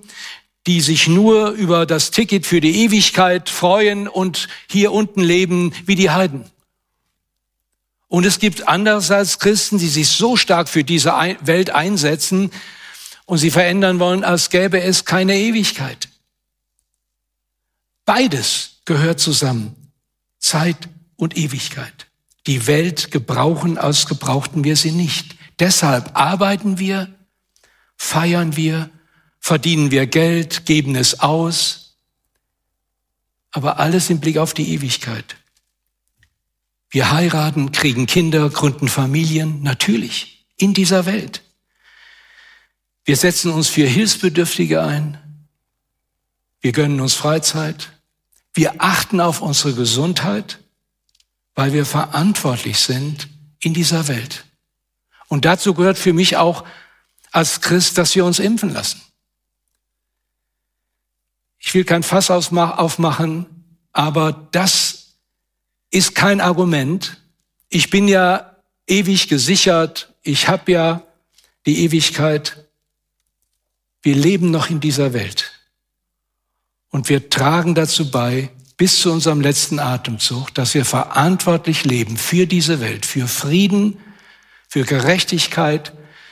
die 0.67 0.82
sich 0.82 1.08
nur 1.08 1.52
über 1.52 1.86
das 1.86 2.12
Ticket 2.12 2.45
für 2.45 2.62
die 2.62 2.84
Ewigkeit 2.84 3.50
freuen 3.50 4.08
und 4.08 4.47
hier 4.69 4.91
unten 4.91 5.21
leben 5.21 5.74
wie 5.86 5.95
die 5.95 6.12
Heiden. 6.12 6.45
Und 8.08 8.26
es 8.26 8.39
gibt 8.39 8.67
andererseits 8.67 9.39
Christen, 9.39 9.78
die 9.78 9.88
sich 9.88 10.10
so 10.10 10.36
stark 10.36 10.67
für 10.67 10.84
diese 10.84 11.12
Welt 11.41 11.69
einsetzen 11.69 12.52
und 13.26 13.38
sie 13.38 13.52
verändern 13.52 14.00
wollen, 14.00 14.24
als 14.24 14.50
gäbe 14.50 14.82
es 14.82 15.06
keine 15.06 15.38
Ewigkeit. 15.38 16.10
Beides 18.06 18.82
gehört 18.86 19.19
zusammen. 19.19 19.76
Zeit 20.39 20.89
und 21.15 21.38
Ewigkeit. 21.38 22.08
Die 22.47 22.67
Welt 22.67 23.12
gebrauchen, 23.12 23.78
als 23.78 24.08
gebrauchten 24.08 24.63
wir 24.63 24.76
sie 24.76 24.91
nicht. 24.91 25.36
Deshalb 25.62 26.17
arbeiten 26.17 26.80
wir, 26.80 27.13
feiern 27.95 28.56
wir, 28.56 28.89
verdienen 29.39 29.91
wir 29.91 30.08
Geld, 30.08 30.65
geben 30.65 30.95
es 30.95 31.19
aus, 31.19 31.97
aber 33.52 33.78
alles 33.78 34.10
im 34.10 34.19
Blick 34.19 34.38
auf 34.38 34.56
die 34.56 34.74
Ewigkeit. 34.74 35.36
Wir 36.89 37.12
heiraten, 37.12 37.71
kriegen 37.71 38.08
Kinder, 38.08 38.50
gründen 38.50 38.88
Familien, 38.88 39.62
natürlich, 39.62 40.47
in 40.58 40.74
dieser 40.74 41.06
Welt. 41.06 41.43
Wir 43.06 43.15
setzen 43.15 43.52
uns 43.52 43.67
für 43.67 43.86
Hilfsbedürftige 43.86 44.82
ein. 44.82 45.19
Wir 46.60 46.71
gönnen 46.71 47.00
uns 47.00 47.13
Freizeit. 47.13 47.91
Wir 48.56 48.74
achten 48.80 49.21
auf 49.21 49.43
unsere 49.43 49.76
Gesundheit, 49.76 50.58
weil 51.54 51.71
wir 51.71 51.86
verantwortlich 51.86 52.80
sind 52.80 53.28
in 53.60 53.76
dieser 53.76 54.08
Welt. 54.08 54.43
Und 55.32 55.46
dazu 55.46 55.74
gehört 55.74 55.98
für 55.98 56.12
mich 56.12 56.36
auch 56.36 56.65
als 57.32 57.62
Christ, 57.62 57.98
dass 57.98 58.13
wir 58.15 58.26
uns 58.26 58.38
impfen 58.38 58.74
lassen. 58.74 59.02
Ich 61.58 61.74
will 61.74 61.86
kein 61.86 62.04
Fass 62.04 62.30
aufmachen, 62.30 63.46
aber 63.94 64.34
das 64.52 65.15
ist 65.89 66.15
kein 66.15 66.41
Argument. 66.41 67.22
Ich 67.70 67.89
bin 67.89 68.10
ja 68.10 68.58
ewig 68.88 69.30
gesichert. 69.30 70.13
Ich 70.22 70.50
habe 70.50 70.70
ja 70.70 71.04
die 71.65 71.86
Ewigkeit. 71.86 72.65
Wir 74.02 74.15
leben 74.15 74.52
noch 74.52 74.70
in 74.70 74.82
dieser 74.82 75.13
Welt. 75.13 75.54
Und 76.89 77.08
wir 77.08 77.30
tragen 77.30 77.74
dazu 77.74 78.12
bei, 78.12 78.50
bis 78.76 79.00
zu 79.00 79.13
unserem 79.13 79.39
letzten 79.39 79.80
Atemzug, 79.80 80.54
dass 80.54 80.74
wir 80.74 80.84
verantwortlich 80.84 81.86
leben 81.86 82.17
für 82.17 82.48
diese 82.48 82.82
Welt, 82.82 83.06
für 83.06 83.30
Frieden, 83.30 83.98
für 84.72 84.86
Gerechtigkeit, 84.86 85.92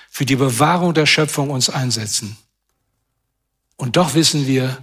für 0.10 0.26
die 0.26 0.38
Bewahrung 0.38 0.94
der 0.94 1.06
Schöpfung 1.06 1.50
uns 1.50 1.70
einsetzen. 1.70 2.38
Und 3.76 3.98
doch 3.98 4.14
wissen 4.14 4.48
wir, 4.48 4.82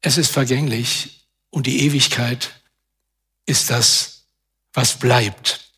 es 0.00 0.18
ist 0.18 0.32
vergänglich 0.32 1.28
und 1.50 1.68
die 1.68 1.84
Ewigkeit 1.84 2.60
ist 3.44 3.70
das, 3.70 4.24
was 4.72 4.98
bleibt. 4.98 5.70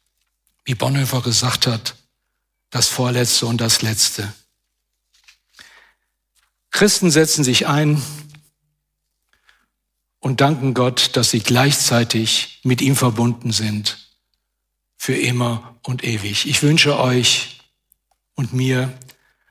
Wie 0.65 0.75
Bonhoeffer 0.75 1.21
gesagt 1.21 1.67
hat, 1.67 1.95
das 2.71 2.89
Vorletzte 2.89 3.45
und 3.45 3.61
das 3.61 3.83
Letzte. 3.83 4.33
Christen 6.71 7.11
setzen 7.11 7.45
sich 7.45 7.67
ein 7.67 8.03
und 10.21 10.41
danken 10.41 10.73
Gott, 10.73 11.11
dass 11.17 11.31
sie 11.31 11.41
gleichzeitig 11.41 12.61
mit 12.63 12.81
ihm 12.81 12.97
verbunden 12.97 13.53
sind 13.53 14.08
für 14.99 15.15
immer 15.15 15.77
und 15.85 16.05
ewig. 16.05 16.47
Ich 16.47 16.63
wünsche 16.63 16.99
euch 16.99 17.61
und 18.35 18.53
mir, 18.53 18.93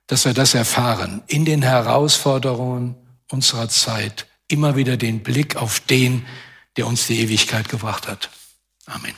dass 0.05 0.25
wir 0.25 0.33
das 0.33 0.53
erfahren, 0.53 1.23
in 1.27 1.45
den 1.45 1.63
Herausforderungen 1.63 2.95
unserer 3.31 3.69
Zeit 3.69 4.27
immer 4.47 4.75
wieder 4.75 4.97
den 4.97 5.23
Blick 5.23 5.55
auf 5.55 5.79
den, 5.79 6.25
der 6.75 6.85
uns 6.85 7.07
die 7.07 7.19
Ewigkeit 7.19 7.69
gebracht 7.69 8.07
hat. 8.07 8.29
Amen. 8.85 9.13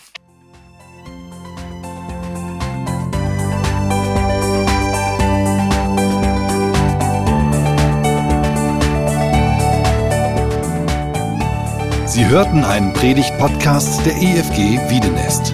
Sie 12.05 12.25
hörten 12.25 12.65
einen 12.65 12.91
Predigt-Podcast 12.93 14.05
der 14.05 14.15
EFG 14.15 14.89
Wiedenest. 14.89 15.53